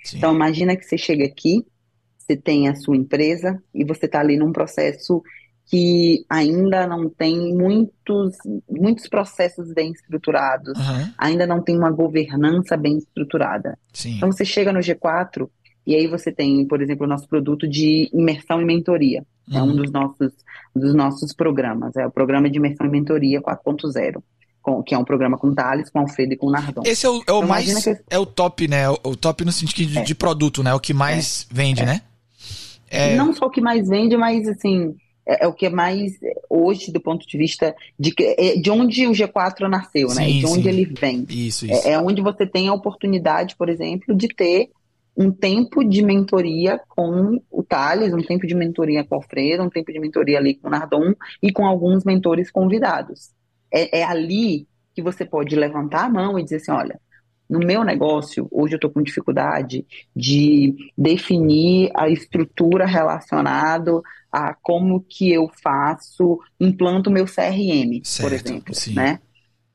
[0.04, 0.18] Sim.
[0.18, 1.66] Então imagina que você chega aqui,
[2.18, 5.24] você tem a sua empresa e você está ali num processo
[5.70, 8.36] que ainda não tem muitos,
[8.68, 11.14] muitos processos bem estruturados, uhum.
[11.16, 13.78] ainda não tem uma governança bem estruturada.
[13.94, 14.16] Sim.
[14.16, 15.48] Então você chega no G4
[15.86, 19.24] e aí você tem, por exemplo, o nosso produto de imersão e mentoria.
[19.48, 19.58] Uhum.
[19.58, 19.76] É um uhum.
[19.76, 20.34] dos nossos,
[20.76, 21.96] dos nossos programas.
[21.96, 24.24] É o programa de imersão e mentoria 4.0.
[24.88, 26.82] que é um programa com Thales, com Alfredo e com Nardon.
[26.84, 27.84] Esse é o, é o então, mais.
[27.84, 28.00] Que...
[28.10, 28.90] É o top, né?
[28.90, 30.04] O, top no sentido de, é.
[30.04, 30.74] de produto, né?
[30.74, 31.54] O que mais é.
[31.54, 31.86] vende, é.
[31.86, 32.02] né?
[32.90, 33.16] É...
[33.16, 34.96] Não só o que mais vende, mas assim,
[35.30, 36.14] é, é, o que é mais
[36.50, 40.26] hoje do ponto de vista de, é, de onde o G4 nasceu, né?
[40.26, 40.40] sim, né?
[40.40, 40.70] De onde sim.
[40.70, 41.26] ele vem.
[41.30, 41.88] Isso, isso.
[41.88, 44.72] É, é onde você tem a oportunidade, por exemplo, de ter
[45.16, 49.70] um tempo de mentoria com o Thales, um tempo de mentoria com o Alfredo, um
[49.70, 51.14] tempo de mentoria ali com o Nardon
[51.44, 53.30] e com alguns mentores convidados.
[53.72, 57.00] É, é ali que você pode levantar a mão e dizer assim, olha,
[57.48, 64.02] no meu negócio, hoje eu estou com dificuldade de definir a estrutura relacionada
[64.32, 68.94] a como que eu faço, implanto meu CRM, certo, por exemplo, sim.
[68.94, 69.20] né?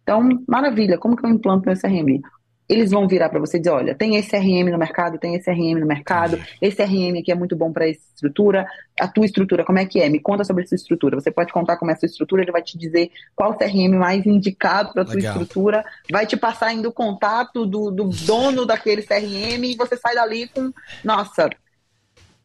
[0.03, 2.21] Então, maravilha, como que eu implanto meu CRM?
[2.69, 5.51] eles vão virar para você e dizer, olha, tem esse RM no mercado, tem esse
[5.51, 8.67] RM no mercado, esse RM aqui é muito bom para essa estrutura,
[8.99, 10.09] a tua estrutura, como é que é?
[10.09, 11.21] Me conta sobre essa estrutura.
[11.21, 13.97] Você pode contar como é a sua estrutura, ele vai te dizer qual o CRM
[13.99, 18.65] mais indicado para a tua estrutura, vai te passar ainda o contato do, do dono
[18.65, 20.73] daquele CRM e você sai dali com,
[21.05, 21.51] nossa,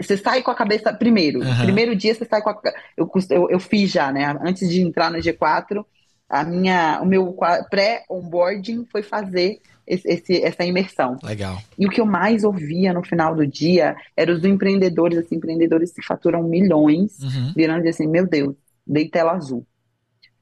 [0.01, 1.63] você sai com a cabeça, primeiro, uhum.
[1.63, 2.61] primeiro dia você sai com a,
[2.95, 5.83] eu, eu, eu fiz já, né, antes de entrar no G4,
[6.29, 7.35] a minha, o meu
[7.69, 11.17] pré-onboarding foi fazer esse, essa imersão.
[11.23, 11.57] Legal.
[11.77, 15.91] E o que eu mais ouvia no final do dia eram os empreendedores, assim, empreendedores
[15.91, 17.53] que faturam milhões, uhum.
[17.55, 19.65] virando assim, meu Deus, dei tela azul.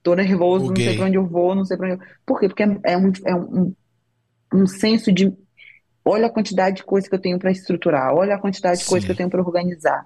[0.03, 2.07] Tô nervoso, não sei pra onde eu vou, não sei pra onde eu...
[2.25, 2.47] Por quê?
[2.47, 3.73] Porque é, é, um, é um,
[4.53, 5.33] um senso de
[6.07, 8.83] olha a quantidade de coisa que eu tenho para estruturar, olha a quantidade Sim.
[8.83, 10.05] de coisa que eu tenho para organizar.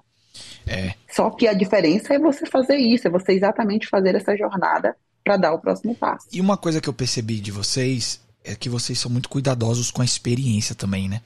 [0.66, 0.94] É.
[1.10, 5.36] Só que a diferença é você fazer isso, é você exatamente fazer essa jornada para
[5.36, 6.26] dar o próximo passo.
[6.32, 10.02] E uma coisa que eu percebi de vocês é que vocês são muito cuidadosos com
[10.02, 11.20] a experiência também, né?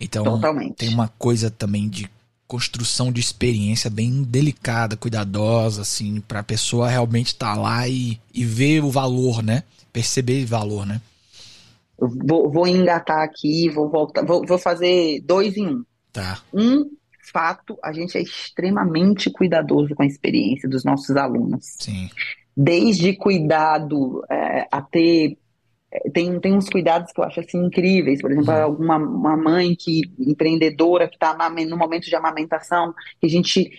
[0.00, 0.76] Então, Totalmente.
[0.76, 2.10] tem uma coisa também de
[2.46, 8.20] construção de experiência bem delicada, cuidadosa, assim, para a pessoa realmente estar tá lá e,
[8.34, 9.62] e ver o valor, né?
[9.92, 11.00] Perceber o valor, né?
[12.08, 15.84] Vou, vou engatar aqui, vou voltar, vou, vou fazer dois em um.
[16.12, 16.40] Tá.
[16.52, 16.90] Um
[17.32, 21.64] fato, a gente é extremamente cuidadoso com a experiência dos nossos alunos.
[21.78, 22.10] Sim.
[22.56, 25.38] Desde cuidado é, a ter
[26.12, 28.20] tem, tem uns cuidados que eu acho assim incríveis.
[28.20, 28.76] Por exemplo, uhum.
[28.76, 31.36] uma, uma mãe que empreendedora que está
[31.68, 33.70] no momento de amamentação, que a gente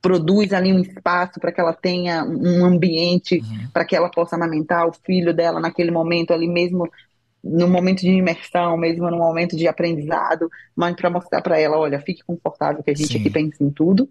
[0.00, 3.68] produz ali um espaço para que ela tenha um ambiente uhum.
[3.72, 6.90] para que ela possa amamentar o filho dela naquele momento ali mesmo
[7.42, 12.00] no momento de imersão, mesmo no momento de aprendizado, mas para mostrar para ela, olha,
[12.00, 13.18] fique confortável que a gente Sim.
[13.18, 14.08] aqui pensa em tudo.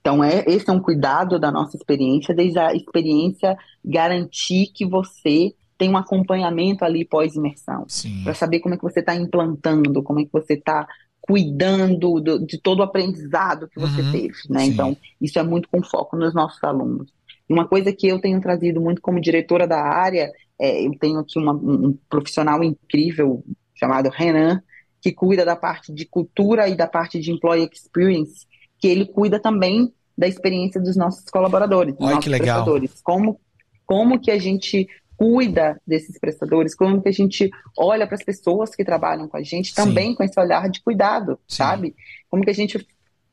[0.00, 5.54] Então, é, esse é um cuidado da nossa experiência, desde a experiência garantir que você
[5.78, 7.86] tem um acompanhamento ali pós-imersão,
[8.24, 10.86] para saber como é que você está implantando, como é que você está
[11.20, 14.60] cuidando do, de todo o aprendizado que você uhum, teve, né?
[14.60, 14.70] Sim.
[14.70, 17.12] Então, isso é muito com foco nos nossos alunos.
[17.48, 20.32] E uma coisa que eu tenho trazido muito como diretora da área,
[20.62, 23.44] é, eu tenho aqui uma, um profissional incrível
[23.74, 24.62] chamado Renan,
[25.00, 28.46] que cuida da parte de cultura e da parte de employee experience,
[28.78, 32.62] que ele cuida também da experiência dos nossos colaboradores, dos Olha nossos que legal.
[32.62, 33.00] prestadores.
[33.02, 33.40] Como,
[33.84, 34.86] como que a gente
[35.16, 39.42] cuida desses prestadores, como que a gente olha para as pessoas que trabalham com a
[39.42, 40.14] gente também Sim.
[40.14, 41.56] com esse olhar de cuidado, Sim.
[41.56, 41.96] sabe?
[42.30, 42.86] Como que a gente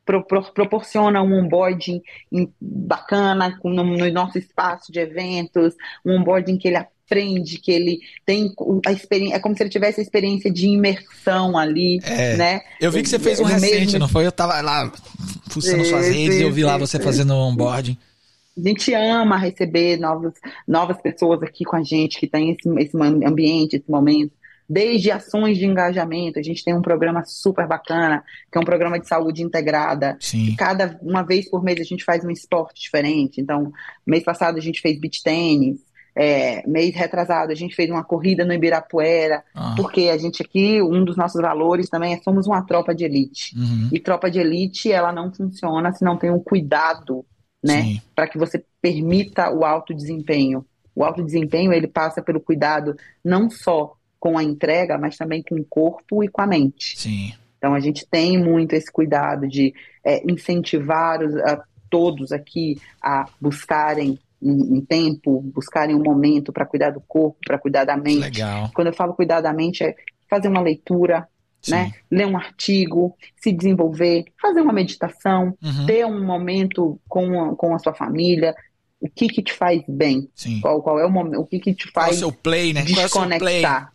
[0.03, 2.01] pro, pro, proporciona um onboarding
[2.59, 6.77] bacana no, no, nosso espaço de eventos, um onboarding que ele
[7.10, 8.53] aprende, que ele tem
[8.86, 12.62] a experiência, é como se ele tivesse a experiência de imersão ali, é, né?
[12.80, 13.99] Eu vi que você fez um recente, mesmo...
[13.99, 14.28] não foi?
[14.28, 14.91] Eu tava lá
[15.49, 17.97] fuçando suas redes e eu vi lá você fazendo um onboarding.
[18.55, 20.34] A gente ama receber novos,
[20.68, 24.32] novas pessoas aqui com a gente, que tem esse, esse ambiente, esse momento.
[24.72, 28.99] Desde ações de engajamento, a gente tem um programa super bacana, que é um programa
[28.99, 30.16] de saúde integrada.
[30.20, 30.55] Sim.
[30.55, 33.41] Cada uma vez por mês a gente faz um esporte diferente.
[33.41, 33.72] Então,
[34.05, 35.80] mês passado a gente fez beach tênis,
[36.22, 39.74] é, mês retrasado a gente fez uma corrida no Ibirapuera, ah.
[39.78, 43.57] porque a gente aqui, um dos nossos valores também é somos uma tropa de elite.
[43.57, 43.89] Uhum.
[43.93, 47.26] E tropa de elite, ela não funciona se não tem um cuidado
[47.63, 47.99] né?
[48.15, 50.65] Para que você permita o alto desempenho.
[50.95, 55.55] O alto desempenho ele passa pelo cuidado não só com a entrega, mas também com
[55.55, 56.99] o corpo e com a mente.
[56.99, 57.34] Sim.
[57.57, 63.26] Então a gente tem muito esse cuidado de é, incentivar os, a, todos aqui a
[63.39, 68.19] buscarem um, um tempo, buscarem um momento para cuidar do corpo, para cuidar da mente.
[68.19, 68.71] Legal.
[68.73, 69.95] Quando eu falo cuidar da mente é
[70.29, 71.27] fazer uma leitura,
[71.67, 71.91] né?
[72.09, 75.85] Ler um artigo, se desenvolver, fazer uma meditação, uhum.
[75.85, 78.55] ter um momento com a, com a sua família.
[79.01, 80.29] O que que te faz bem?
[80.35, 80.61] Sim.
[80.61, 81.41] Qual, qual é o momento?
[81.41, 82.83] O que que te faz qual é o seu play, né?
[82.83, 83.93] desconectar?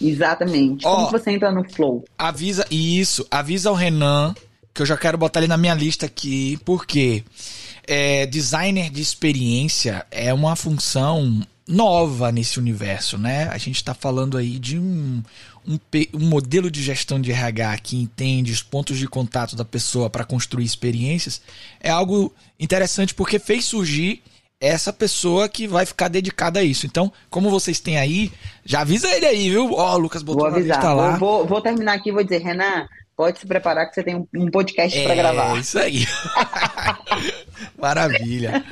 [0.00, 0.84] Exatamente.
[0.84, 2.04] Como você entra no flow?
[2.16, 4.34] Avisa isso, avisa ao Renan
[4.72, 7.24] que eu já quero botar ele na minha lista aqui, porque
[7.90, 13.48] é, designer de experiência é uma função nova nesse universo, né?
[13.50, 15.20] A gente está falando aí de um,
[15.66, 15.76] um,
[16.14, 20.24] um, modelo de gestão de RH que entende os pontos de contato da pessoa para
[20.24, 21.42] construir experiências.
[21.80, 24.22] É algo interessante porque fez surgir
[24.60, 26.86] essa pessoa que vai ficar dedicada a isso.
[26.86, 28.30] Então, como vocês têm aí,
[28.64, 29.72] já avisa ele aí, viu?
[29.72, 30.80] Ó, oh, o Lucas botou vou avisar.
[30.80, 31.16] Tá lá.
[31.16, 32.86] Vou, vou terminar aqui e vou dizer, Renan,
[33.20, 35.54] pode se preparar que você tem um, podcast é, para gravar.
[35.54, 36.06] É isso aí.
[37.78, 38.64] Maravilha.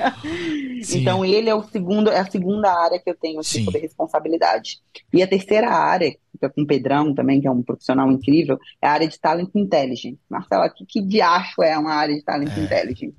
[0.81, 1.01] Sim.
[1.01, 4.79] Então ele é o segundo, é a segunda área que eu tenho assim, sobre responsabilidade.
[5.13, 8.57] E a terceira área, que é com o Pedrão também, que é um profissional incrível,
[8.81, 10.17] é a área de talent intelligence.
[10.27, 12.59] Marcela, o que, que diacho é uma área de talent é.
[12.59, 13.15] intelligence?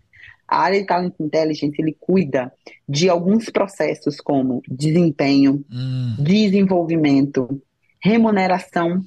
[0.49, 2.53] A área de Talent Intelligence, ele cuida
[2.89, 6.17] de alguns processos como desempenho, hum.
[6.19, 7.63] desenvolvimento,
[8.03, 9.05] remuneração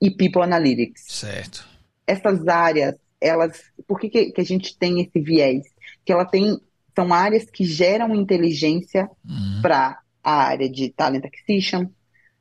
[0.00, 1.04] e People Analytics.
[1.08, 1.66] Certo.
[2.06, 5.64] Essas áreas, elas, por que, que, a gente tem esse viés?
[6.04, 6.58] Que ela tem,
[6.94, 9.60] são áreas que geram inteligência hum.
[9.62, 11.86] para a área de Talent Acquisition,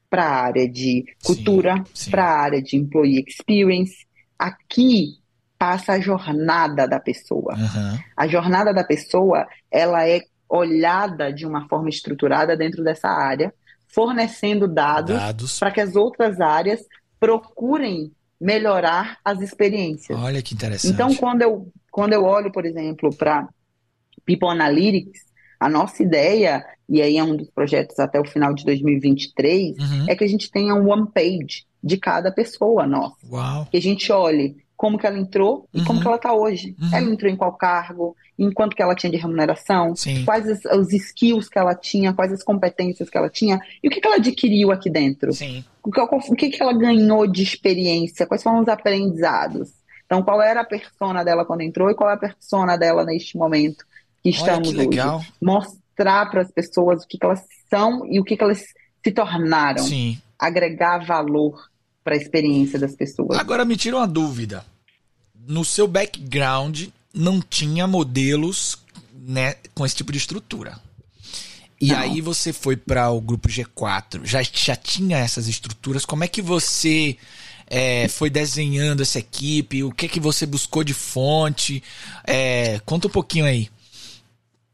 [0.10, 4.06] para a área de cultura, para a área de Employee Experience.
[4.38, 5.20] Aqui
[5.58, 7.56] passa a jornada da pessoa.
[7.56, 8.00] Uhum.
[8.16, 13.54] A jornada da pessoa, ela é olhada de uma forma estruturada dentro dessa área,
[13.88, 15.60] fornecendo dados, dados.
[15.60, 16.82] para que as outras áreas
[17.20, 20.18] procurem melhorar as experiências.
[20.20, 20.94] Olha que interessante.
[20.94, 23.48] Então, quando eu, quando eu olho, por exemplo, para
[24.26, 25.22] People Analytics,
[25.60, 30.06] a nossa ideia, e aí é um dos projetos até o final de 2023, uhum.
[30.10, 33.16] é que a gente tenha um one page de cada pessoa nossa.
[33.30, 33.68] Uau.
[33.72, 35.86] Que a gente olhe como que ela entrou e uhum.
[35.86, 36.76] como que ela está hoje.
[36.80, 36.90] Uhum.
[36.94, 40.26] Ela entrou em qual cargo, em quanto que ela tinha de remuneração, Sim.
[40.26, 43.92] quais os, os, skills que ela tinha, quais as competências que ela tinha e o
[43.92, 45.32] que, que ela adquiriu aqui dentro.
[45.34, 45.64] Sim.
[45.84, 49.70] O, que, o que, que ela ganhou de experiência, quais foram os aprendizados.
[50.06, 53.38] Então, qual era a persona dela quando entrou e qual é a persona dela neste
[53.38, 53.86] momento
[54.22, 55.18] que estamos Olha, que legal.
[55.18, 55.34] hoje.
[55.42, 58.64] Mostrar para as pessoas o que, que elas são e o que, que elas
[59.04, 59.84] se tornaram.
[59.84, 60.20] Sim.
[60.38, 61.70] Agregar valor
[62.06, 63.40] para a experiência das pessoas.
[63.40, 64.64] Agora me tira uma dúvida.
[65.48, 68.78] No seu background não tinha modelos
[69.12, 70.80] né, com esse tipo de estrutura.
[71.82, 71.98] E não.
[71.98, 76.06] aí você foi para o grupo G4, já, já tinha essas estruturas.
[76.06, 77.18] Como é que você
[77.68, 79.84] é, foi desenhando essa equipe?
[79.84, 81.84] O que que você buscou de fonte?
[82.26, 83.68] É, conta um pouquinho aí.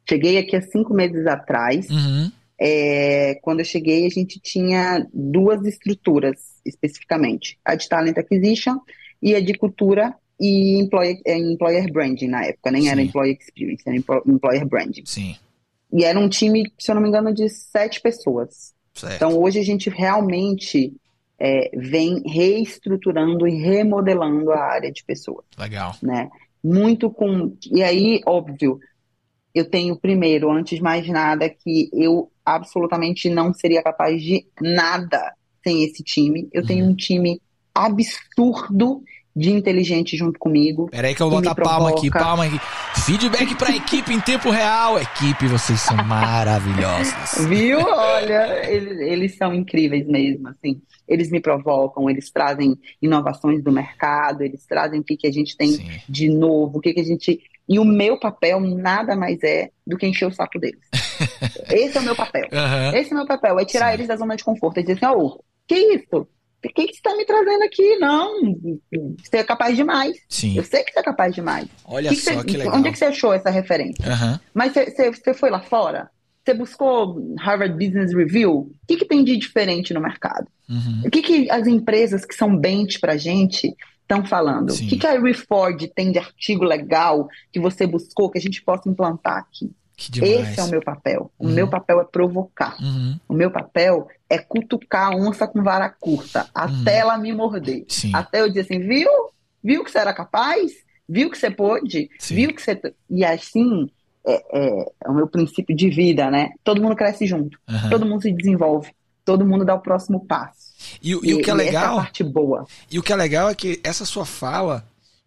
[0.07, 1.89] Cheguei aqui há cinco meses atrás.
[1.89, 2.31] Uhum.
[2.63, 8.77] É, quando eu cheguei, a gente tinha duas estruturas especificamente: a de Talent Acquisition
[9.19, 12.69] e a de Cultura e Employer, é, employer Branding na época.
[12.69, 12.89] Nem Sim.
[12.89, 15.03] era Employer Experience, era Employer Branding.
[15.05, 15.35] Sim.
[15.91, 18.75] E era um time, se eu não me engano, de sete pessoas.
[18.93, 19.15] Certo.
[19.15, 20.93] Então hoje a gente realmente
[21.39, 25.45] é, vem reestruturando e remodelando a área de pessoas.
[25.57, 25.95] Legal.
[26.03, 26.29] Né?
[26.63, 27.55] Muito com.
[27.71, 28.79] E aí, óbvio,
[29.53, 35.33] eu tenho primeiro, antes de mais nada, que eu absolutamente não seria capaz de nada
[35.63, 36.49] sem esse time.
[36.51, 36.67] Eu uhum.
[36.67, 37.41] tenho um time
[37.73, 40.89] absurdo de inteligente junto comigo.
[40.91, 42.59] Peraí que eu vou botar palma aqui, palma aqui.
[43.05, 44.99] Feedback pra equipe em tempo real.
[44.99, 47.45] Equipe, vocês são maravilhosos.
[47.47, 47.79] Viu?
[47.87, 50.81] Olha, eles, eles são incríveis mesmo, assim.
[51.07, 55.55] Eles me provocam, eles trazem inovações do mercado, eles trazem o que, que a gente
[55.55, 55.89] tem Sim.
[56.07, 59.97] de novo, o que, que a gente e o meu papel nada mais é do
[59.97, 60.81] que encher o saco deles.
[61.69, 62.47] Esse é o meu papel.
[62.51, 62.95] Uhum.
[62.97, 63.93] Esse é o meu papel, é tirar Sim.
[63.93, 66.27] eles da zona de conforto e dizer assim, ô, oh, que isso?
[66.63, 67.97] O que, que você está me trazendo aqui?
[67.97, 68.55] Não,
[69.17, 70.15] você é capaz demais.
[70.29, 70.55] Sim.
[70.55, 71.67] Eu sei que você é capaz demais.
[71.85, 72.75] Olha que só que você, que legal.
[72.75, 74.05] Onde é que você achou essa referência?
[74.05, 74.39] Uhum.
[74.53, 76.09] Mas você, você, você foi lá fora?
[76.45, 78.51] Você buscou Harvard Business Review?
[78.51, 80.47] O que, que tem de diferente no mercado?
[80.69, 81.01] Uhum.
[81.05, 84.71] O que, que as empresas que são bench para gente estão falando?
[84.71, 84.85] Sim.
[84.85, 88.61] O que, que a Reforge tem de artigo legal que você buscou que a gente
[88.61, 89.71] possa implantar aqui?
[90.21, 91.31] Esse é o meu papel.
[91.37, 91.53] O uhum.
[91.53, 92.75] meu papel é provocar.
[92.81, 93.19] Uhum.
[93.27, 96.99] O meu papel é cutucar a onça com vara curta, até uhum.
[96.99, 97.85] ela me morder.
[97.87, 98.11] Sim.
[98.13, 99.09] Até eu dizer assim, viu?
[99.63, 100.71] Viu que você era capaz?
[101.07, 102.09] Viu que você pôde?
[102.17, 102.35] Sim.
[102.35, 102.79] Viu que você...
[103.09, 103.89] E assim,
[104.25, 106.51] é, é, é, o meu princípio de vida, né?
[106.63, 107.59] Todo mundo cresce junto.
[107.89, 108.91] Todo mundo se desenvolve.
[109.23, 110.71] Todo mundo dá o próximo passo.
[111.01, 111.93] E, e, e o que é legal.
[111.93, 112.65] Essa parte boa.
[112.89, 114.85] E o que é legal é que essa sua fala,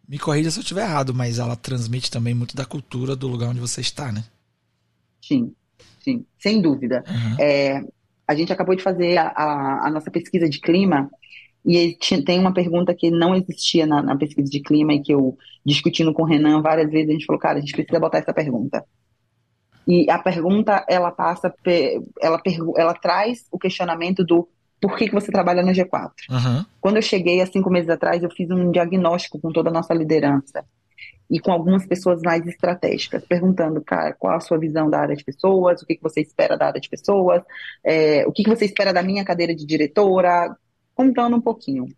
[0.09, 3.51] me corrija se eu estiver errado, mas ela transmite também muito da cultura do lugar
[3.51, 4.25] onde você está, né?
[5.27, 5.53] Sim,
[6.01, 7.03] sim, sem dúvida.
[7.09, 7.37] Uhum.
[7.41, 7.83] É,
[8.27, 11.11] a gente acabou de fazer a, a, a nossa pesquisa de clima
[11.65, 11.97] e
[12.27, 16.13] tem uma pergunta que não existia na, na, pesquisa de clima e que eu discutindo
[16.13, 18.85] com o Renan várias vezes, a gente falou, cara, a gente precisa botar essa pergunta.
[19.87, 21.53] E a pergunta, ela passa,
[22.21, 22.41] ela,
[22.77, 24.49] ela traz o questionamento do
[24.81, 26.11] por que, que você trabalha no G4.
[26.29, 26.65] Uhum.
[26.81, 29.95] Quando eu cheguei há cinco meses atrás, eu fiz um diagnóstico com toda a nossa
[29.95, 30.65] liderança
[31.35, 35.25] e com algumas pessoas mais estratégicas, perguntando, cara, qual a sua visão da área de
[35.25, 37.43] pessoas, o que, que você espera da área de pessoas,
[37.83, 40.57] é, o que, que você espera da minha cadeira de diretora,
[40.95, 41.89] contando um pouquinho.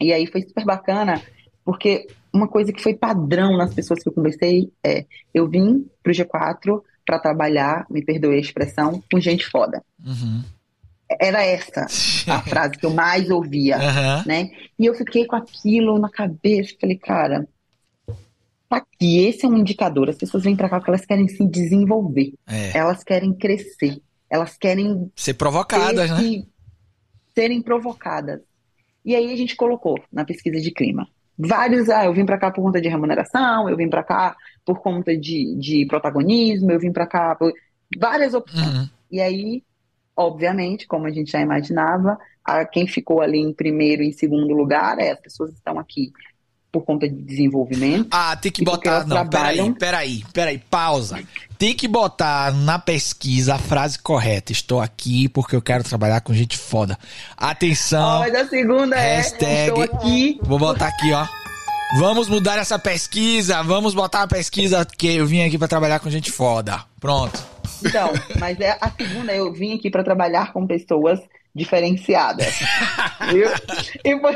[0.00, 1.22] E aí foi super bacana,
[1.64, 6.10] porque uma coisa que foi padrão nas pessoas que eu conversei é: eu vim para
[6.10, 9.80] o G4 para trabalhar, me perdoe a expressão, com gente foda.
[10.04, 10.42] Uhum.
[11.20, 11.86] Era essa
[12.26, 14.24] a frase que eu mais ouvia, uhum.
[14.26, 14.50] né?
[14.76, 17.46] E eu fiquei com aquilo na cabeça, falei, cara,
[18.70, 20.08] tá aqui, esse é um indicador.
[20.08, 22.78] As pessoas vêm para cá porque elas querem se desenvolver, é.
[22.78, 24.00] elas querem crescer,
[24.30, 26.44] elas querem ser provocadas, né?
[27.34, 28.40] Serem provocadas.
[29.04, 31.08] E aí a gente colocou na pesquisa de clima.
[31.36, 31.88] vários.
[31.88, 35.16] Ah, eu vim para cá por conta de remuneração, eu vim para cá por conta
[35.16, 37.52] de, de protagonismo, eu vim para cá por
[37.98, 38.66] várias opções.
[38.66, 38.88] Uhum.
[39.10, 39.64] E aí,
[40.16, 44.54] obviamente, como a gente já imaginava, a, quem ficou ali em primeiro e em segundo
[44.54, 46.12] lugar é as pessoas que estão aqui
[46.70, 48.08] por conta de desenvolvimento.
[48.10, 49.00] Ah, tem que botar.
[49.00, 49.72] Não, trabalham...
[49.74, 51.22] peraí, peraí, peraí, pausa.
[51.58, 54.52] Tem que botar na pesquisa a frase correta.
[54.52, 56.98] Estou aqui porque eu quero trabalhar com gente foda.
[57.36, 58.20] Atenção.
[58.20, 59.66] Mas a segunda é, hashtag, é.
[59.68, 60.38] Estou aqui.
[60.42, 61.26] Vou botar aqui, ó.
[61.98, 63.62] Vamos mudar essa pesquisa.
[63.62, 66.84] Vamos botar a pesquisa que eu vim aqui para trabalhar com gente foda.
[67.00, 67.44] Pronto.
[67.84, 71.18] Então, mas é a segunda, eu vim aqui para trabalhar com pessoas
[71.54, 72.44] diferenciada.
[74.04, 74.34] e foi...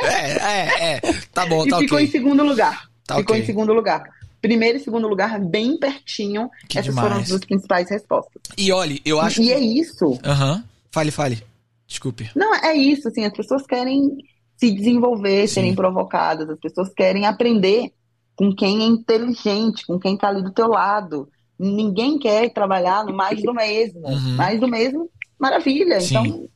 [0.00, 1.00] É, é, é.
[1.32, 2.06] Tá bom, tá E ficou okay.
[2.06, 2.88] em segundo lugar.
[3.06, 3.42] Tá ficou okay.
[3.42, 4.04] em segundo lugar.
[4.40, 6.50] Primeiro e segundo lugar, bem pertinho.
[6.68, 7.08] Que Essas demais.
[7.08, 8.42] foram as duas principais respostas.
[8.58, 9.52] E olhe, eu acho e, que...
[9.52, 10.18] É isso.
[10.24, 10.54] Aham.
[10.56, 10.62] Uhum.
[10.90, 11.42] Fale, fale.
[11.86, 12.30] Desculpe.
[12.34, 14.16] Não, é isso, assim, as pessoas querem
[14.56, 15.54] se desenvolver, Sim.
[15.54, 17.92] serem provocadas, as pessoas querem aprender
[18.34, 21.28] com quem é inteligente, com quem tá ali do teu lado.
[21.58, 24.06] Ninguém quer trabalhar no mais do mesmo.
[24.06, 24.36] Uhum.
[24.36, 26.00] Mais do mesmo, maravilha.
[26.00, 26.16] Sim.
[26.16, 26.48] Então,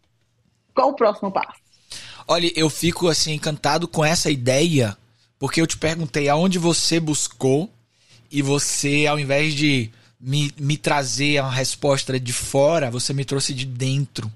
[0.76, 1.58] qual o próximo passo?
[2.28, 4.96] Olha, eu fico assim encantado com essa ideia,
[5.38, 7.70] porque eu te perguntei aonde você buscou
[8.30, 13.54] e você, ao invés de me, me trazer uma resposta de fora, você me trouxe
[13.54, 14.30] de dentro.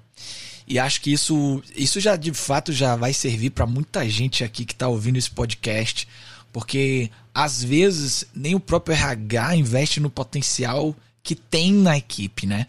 [0.67, 4.65] E acho que isso, isso já de fato já vai servir para muita gente aqui
[4.65, 6.07] que está ouvindo esse podcast,
[6.51, 12.65] porque às vezes nem o próprio RH investe no potencial que tem na equipe, né?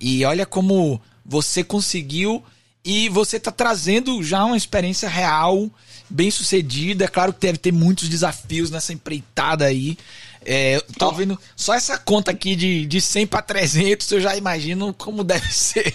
[0.00, 2.42] E olha como você conseguiu
[2.84, 5.70] e você está trazendo já uma experiência real,
[6.10, 7.06] bem sucedida.
[7.06, 9.96] É claro que deve ter muitos desafios nessa empreitada aí.
[10.44, 14.92] É, tô vendo só essa conta aqui de, de 100 para 300, eu já imagino
[14.92, 15.94] como deve ser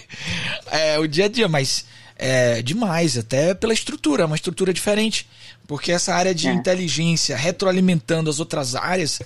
[0.72, 1.86] é, o dia a dia, mas
[2.16, 5.28] é demais, até pela estrutura, uma estrutura diferente.
[5.68, 6.52] Porque essa área de é.
[6.52, 9.20] inteligência retroalimentando as outras áreas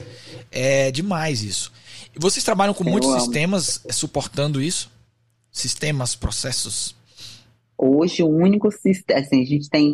[0.51, 1.71] é demais isso.
[2.13, 3.19] E vocês trabalham com eu muitos amo.
[3.21, 4.91] sistemas suportando isso?
[5.49, 6.93] Sistemas, processos?
[7.85, 9.93] Hoje, o único sistema, assim, a gente tem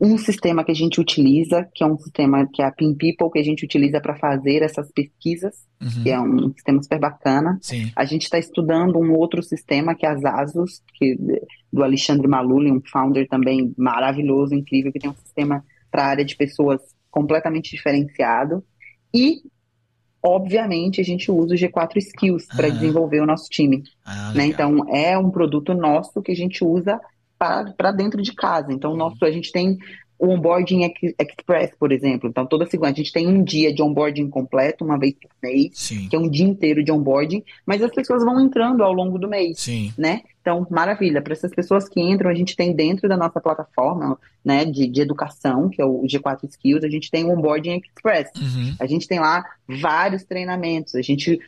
[0.00, 3.30] um sistema que a gente utiliza, que é um sistema que é a Pin People,
[3.32, 6.02] que a gente utiliza para fazer essas pesquisas, uhum.
[6.02, 7.58] que é um sistema super bacana.
[7.62, 7.92] Sim.
[7.94, 11.16] A gente está estudando um outro sistema, que é as ASUS, que,
[11.72, 16.24] do Alexandre Maluli, um founder também maravilhoso, incrível, que tem um sistema para a área
[16.24, 18.64] de pessoas completamente diferenciado.
[19.14, 19.42] E
[20.24, 23.84] obviamente a gente usa o G4 Skills para desenvolver o nosso time.
[24.04, 24.46] Ah, né?
[24.46, 26.98] Então é um produto nosso que a gente usa
[27.38, 28.72] para dentro de casa.
[28.72, 28.96] Então uhum.
[28.96, 29.78] nosso, a gente tem
[30.24, 32.28] o onboarding express, por exemplo.
[32.28, 35.70] Então toda segunda a gente tem um dia de onboarding completo, uma vez por mês,
[35.74, 36.08] Sim.
[36.08, 39.28] que é um dia inteiro de onboarding, mas as pessoas vão entrando ao longo do
[39.28, 39.92] mês, Sim.
[39.96, 40.22] né?
[40.40, 41.22] Então, maravilha.
[41.22, 45.00] Para essas pessoas que entram, a gente tem dentro da nossa plataforma né, de, de
[45.00, 48.30] educação, que é o G4 Skills, a gente tem o Onboarding Express.
[48.36, 48.76] Uhum.
[48.78, 50.94] A gente tem lá vários treinamentos.
[50.96, 51.40] A gente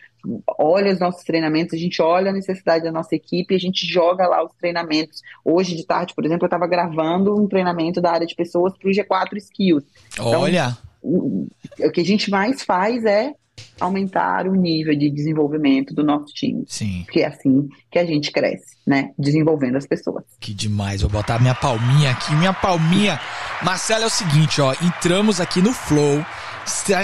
[0.58, 3.86] olha os nossos treinamentos, a gente olha a necessidade da nossa equipe e a gente
[3.86, 5.22] joga lá os treinamentos.
[5.44, 8.88] Hoje de tarde, por exemplo, eu estava gravando um treinamento da área de pessoas para
[8.88, 9.84] o G4 Skills.
[10.12, 10.76] Então, olha!
[11.02, 11.46] O,
[11.78, 13.32] o que a gente mais faz é
[13.80, 16.64] aumentar o nível de desenvolvimento do nosso time.
[16.66, 17.02] Sim.
[17.04, 19.10] Porque é assim que a gente cresce, né?
[19.18, 20.24] Desenvolvendo as pessoas.
[20.40, 21.02] Que demais.
[21.02, 23.20] Vou botar minha palminha aqui, minha palminha.
[23.62, 24.72] Marcelo, é o seguinte, ó.
[24.82, 26.24] Entramos aqui no Flow.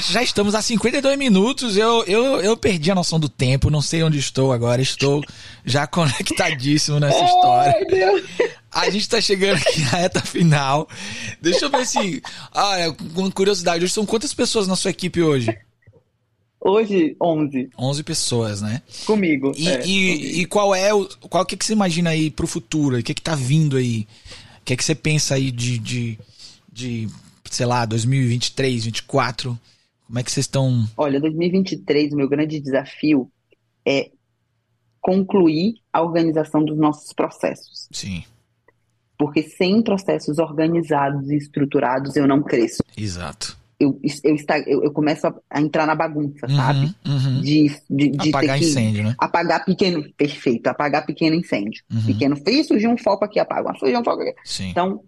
[0.01, 1.77] Já estamos a 52 minutos.
[1.77, 3.71] Eu, eu, eu perdi a noção do tempo.
[3.71, 4.83] Não sei onde estou agora.
[4.83, 5.23] Estou
[5.65, 7.75] já conectadíssimo nessa história.
[7.77, 8.23] Ai, Deus.
[8.71, 10.89] A gente tá chegando aqui na reta final.
[11.41, 12.23] Deixa eu ver se.
[12.53, 15.57] Ah, é, com curiosidade, hoje são quantas pessoas na sua equipe hoje?
[16.65, 17.71] Hoje, 11.
[17.77, 18.81] 11 pessoas, né?
[19.05, 19.53] Comigo.
[19.57, 20.25] E, é, e, comigo.
[20.41, 21.07] e, qual é o.
[21.29, 22.99] Qual que, que você imagina aí pro futuro?
[22.99, 24.07] O que, que tá vindo aí?
[24.61, 26.19] O que, que você pensa aí de, de,
[26.73, 27.09] de,
[27.55, 29.59] sei lá, 2023, 2024?
[30.07, 30.87] Como é que vocês estão.
[30.97, 33.31] Olha, 2023, o meu grande desafio
[33.87, 34.11] é
[35.01, 37.89] concluir a organização dos nossos processos.
[37.91, 38.25] Sim.
[39.19, 42.83] Porque sem processos organizados e estruturados eu não cresço.
[42.97, 44.37] Exato eu, eu,
[44.67, 46.95] eu, eu começo a, a, entrar na bagunça, uhum, sabe?
[47.05, 47.41] Uhum.
[47.41, 49.15] De, de, de apagar incêndio, né?
[49.19, 51.83] Apagar pequeno, perfeito, apagar pequeno incêndio.
[51.93, 52.07] Uhum.
[52.07, 54.35] Pequeno, fez, surgiu um foco aqui, apaga, surgiu um foco aqui.
[54.45, 54.71] Sim.
[54.71, 55.03] Então,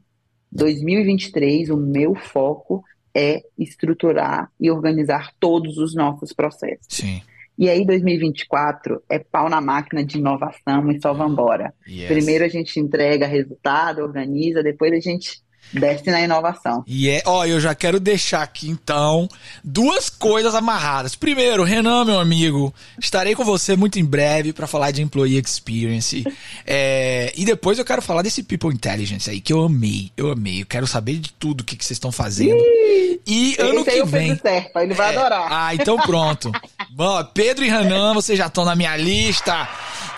[0.55, 2.83] 2023, o meu foco
[3.15, 6.87] é estruturar e organizar todos os nossos processos.
[6.89, 7.21] Sim.
[7.57, 11.73] E aí, 2024 é pau na máquina de inovação e só vambora.
[11.87, 12.09] Yes.
[12.09, 15.44] Primeiro a gente entrega resultado, organiza, depois a gente
[15.75, 16.85] Desce na inovação.
[16.87, 19.29] E é, ó, eu já quero deixar aqui então
[19.63, 21.15] duas coisas amarradas.
[21.15, 26.25] Primeiro, Renan, meu amigo, estarei com você muito em breve para falar de Employee Experience.
[26.67, 30.63] É, e depois eu quero falar desse People Intelligence aí, que eu amei, eu amei.
[30.63, 32.57] Eu quero saber de tudo o que, que vocês estão fazendo.
[32.57, 34.37] Ih, e ano que vem.
[34.37, 35.49] Certo, ele vai é, adorar.
[35.51, 36.53] Ah, então pronto.
[36.91, 39.69] Bom, Pedro e Renan, vocês já estão na minha lista.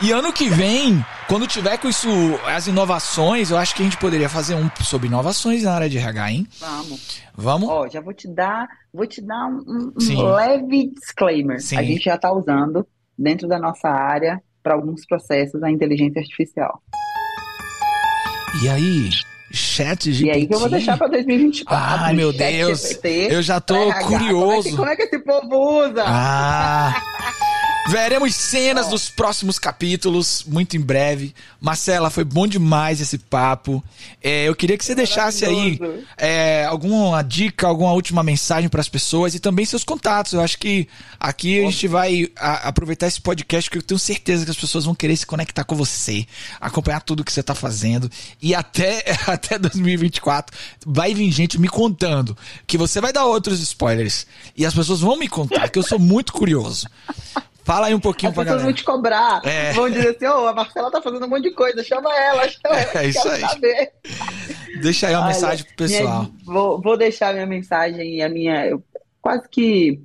[0.03, 2.09] E ano que vem, quando tiver com isso,
[2.47, 5.97] as inovações, eu acho que a gente poderia fazer um sobre inovações na área de
[5.97, 6.47] RH, hein?
[6.61, 7.23] Vamos.
[7.35, 7.69] Vamos?
[7.69, 11.61] Ó, já vou te dar, vou te dar um, um leve disclaimer.
[11.63, 11.79] Sim.
[11.79, 12.87] A gente já está usando
[13.19, 16.83] dentro da nossa área para alguns processos a inteligência artificial.
[18.63, 19.09] E aí?
[19.51, 20.27] Chat GPT.
[20.27, 22.05] E aí que eu vou deixar para 2024.
[22.05, 22.83] Ai, meu Deus.
[22.83, 24.37] GPT, eu já tô curioso.
[24.41, 26.05] Como é, que, como é que esse povo usa?
[26.07, 26.95] Ah.
[27.89, 31.33] Veremos cenas dos próximos capítulos, muito em breve.
[31.61, 33.83] Marcela, foi bom demais esse papo.
[34.21, 35.79] É, eu queria que você deixasse aí
[36.19, 40.33] é, alguma dica, alguma última mensagem para as pessoas e também seus contatos.
[40.33, 44.45] Eu acho que aqui a gente vai a, aproveitar esse podcast que eu tenho certeza
[44.45, 46.27] que as pessoas vão querer se conectar com você,
[46.61, 48.11] acompanhar tudo que você está fazendo.
[48.43, 54.27] E até, até 2024 vai vir gente me contando que você vai dar outros spoilers.
[54.57, 56.89] E as pessoas vão me contar, que eu sou muito curioso.
[57.67, 58.63] Fala aí um pouquinho As pra galera.
[58.63, 59.45] vão te cobrar.
[59.45, 59.73] É.
[59.73, 62.49] Vão dizer assim, ô, oh, a Marcela tá fazendo um monte de coisa, chama ela,
[62.49, 62.93] chama ela.
[63.03, 63.41] É isso aí.
[63.41, 63.93] Saber.
[64.81, 66.23] Deixa aí uma Olha, mensagem pro pessoal.
[66.23, 68.65] Minha, vou, vou deixar minha mensagem e a minha.
[68.67, 68.81] Eu,
[69.21, 70.01] quase que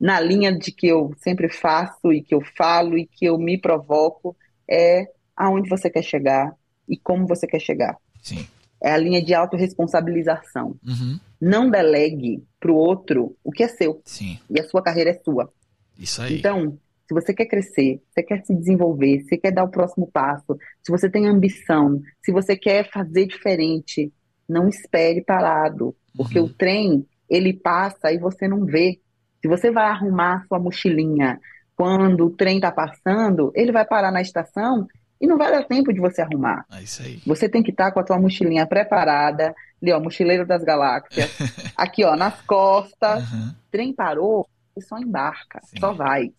[0.00, 3.56] na linha de que eu sempre faço e que eu falo e que eu me
[3.56, 4.36] provoco,
[4.68, 5.06] é
[5.36, 6.52] aonde você quer chegar
[6.88, 7.96] e como você quer chegar.
[8.20, 8.44] Sim.
[8.82, 10.74] É a linha de autorresponsabilização.
[10.84, 11.20] Uhum.
[11.40, 14.02] Não delegue pro outro o que é seu.
[14.04, 14.36] Sim.
[14.50, 15.48] E a sua carreira é sua.
[15.96, 16.38] Isso aí.
[16.38, 16.76] Então,
[17.06, 20.90] se você quer crescer, você quer se desenvolver, você quer dar o próximo passo, se
[20.90, 24.12] você tem ambição, se você quer fazer diferente,
[24.48, 26.46] não espere parado, porque uhum.
[26.46, 29.00] o trem, ele passa e você não vê.
[29.40, 31.38] Se você vai arrumar sua mochilinha
[31.76, 34.86] quando o trem está passando, ele vai parar na estação
[35.20, 36.64] e não vai dar tempo de você arrumar.
[36.72, 37.20] É isso aí.
[37.26, 41.30] Você tem que estar tá com a tua mochilinha preparada, ali ó, mochileiro das galáxias,
[41.76, 43.30] aqui ó, nas costas.
[43.32, 43.54] Uhum.
[43.70, 44.46] Trem parou,
[44.80, 46.32] só embarca, sim, só vai.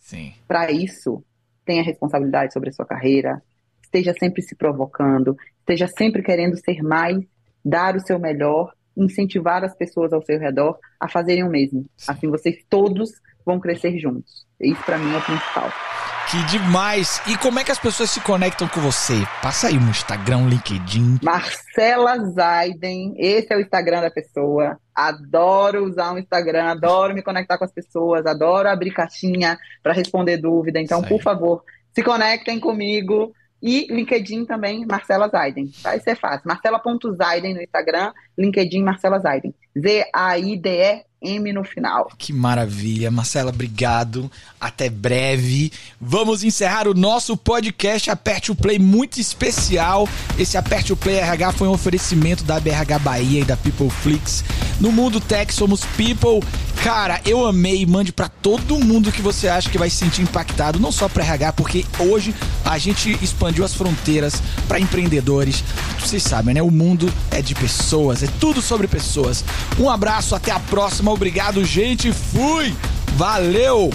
[0.48, 1.24] Para isso,
[1.66, 3.42] tenha responsabilidade sobre a sua carreira,
[3.82, 7.18] esteja sempre se provocando, esteja sempre querendo ser mais,
[7.64, 11.86] dar o seu melhor, incentivar as pessoas ao seu redor a fazerem o mesmo.
[11.98, 12.12] Sim.
[12.12, 13.12] Assim vocês todos
[13.46, 14.46] vão crescer juntos.
[14.60, 15.72] Isso para mim é o principal.
[16.36, 17.22] Que demais!
[17.30, 19.14] E como é que as pessoas se conectam com você?
[19.42, 21.20] Passa aí no Instagram, LinkedIn.
[21.24, 24.78] Marcela Zaiden, esse é o Instagram da pessoa.
[24.94, 30.36] Adoro usar o Instagram, adoro me conectar com as pessoas, adoro abrir caixinha para responder
[30.36, 30.78] dúvida.
[30.78, 31.64] Então, por favor,
[31.94, 33.32] se conectem comigo.
[33.64, 35.72] E LinkedIn também, Marcela Zaiden.
[35.82, 36.50] Vai ser fácil.
[36.50, 39.56] Marcela.zaiden no Instagram, LinkedIn Marcela Zaiden.
[39.80, 42.12] Z-A-I-D-E M no final.
[42.18, 43.10] Que maravilha.
[43.10, 44.32] Marcela, obrigado.
[44.60, 45.72] Até breve.
[46.00, 50.08] Vamos encerrar o nosso podcast Aperte o Play muito especial.
[50.38, 54.44] Esse Aperte o Play RH foi um oferecimento da BRH Bahia e da People Flix.
[54.80, 56.42] No mundo tech somos people.
[56.84, 57.86] Cara, eu amei.
[57.86, 61.24] Mande para todo mundo que você acha que vai se sentir impactado, não só para
[61.24, 65.64] RH, porque hoje a gente expandiu as fronteiras para empreendedores.
[66.00, 66.62] Vocês sabem, né?
[66.62, 69.44] O mundo é de pessoas, é tudo sobre pessoas.
[69.80, 71.12] Um abraço, até a próxima.
[71.12, 72.12] Obrigado, gente.
[72.12, 72.76] Fui.
[73.16, 73.92] Valeu.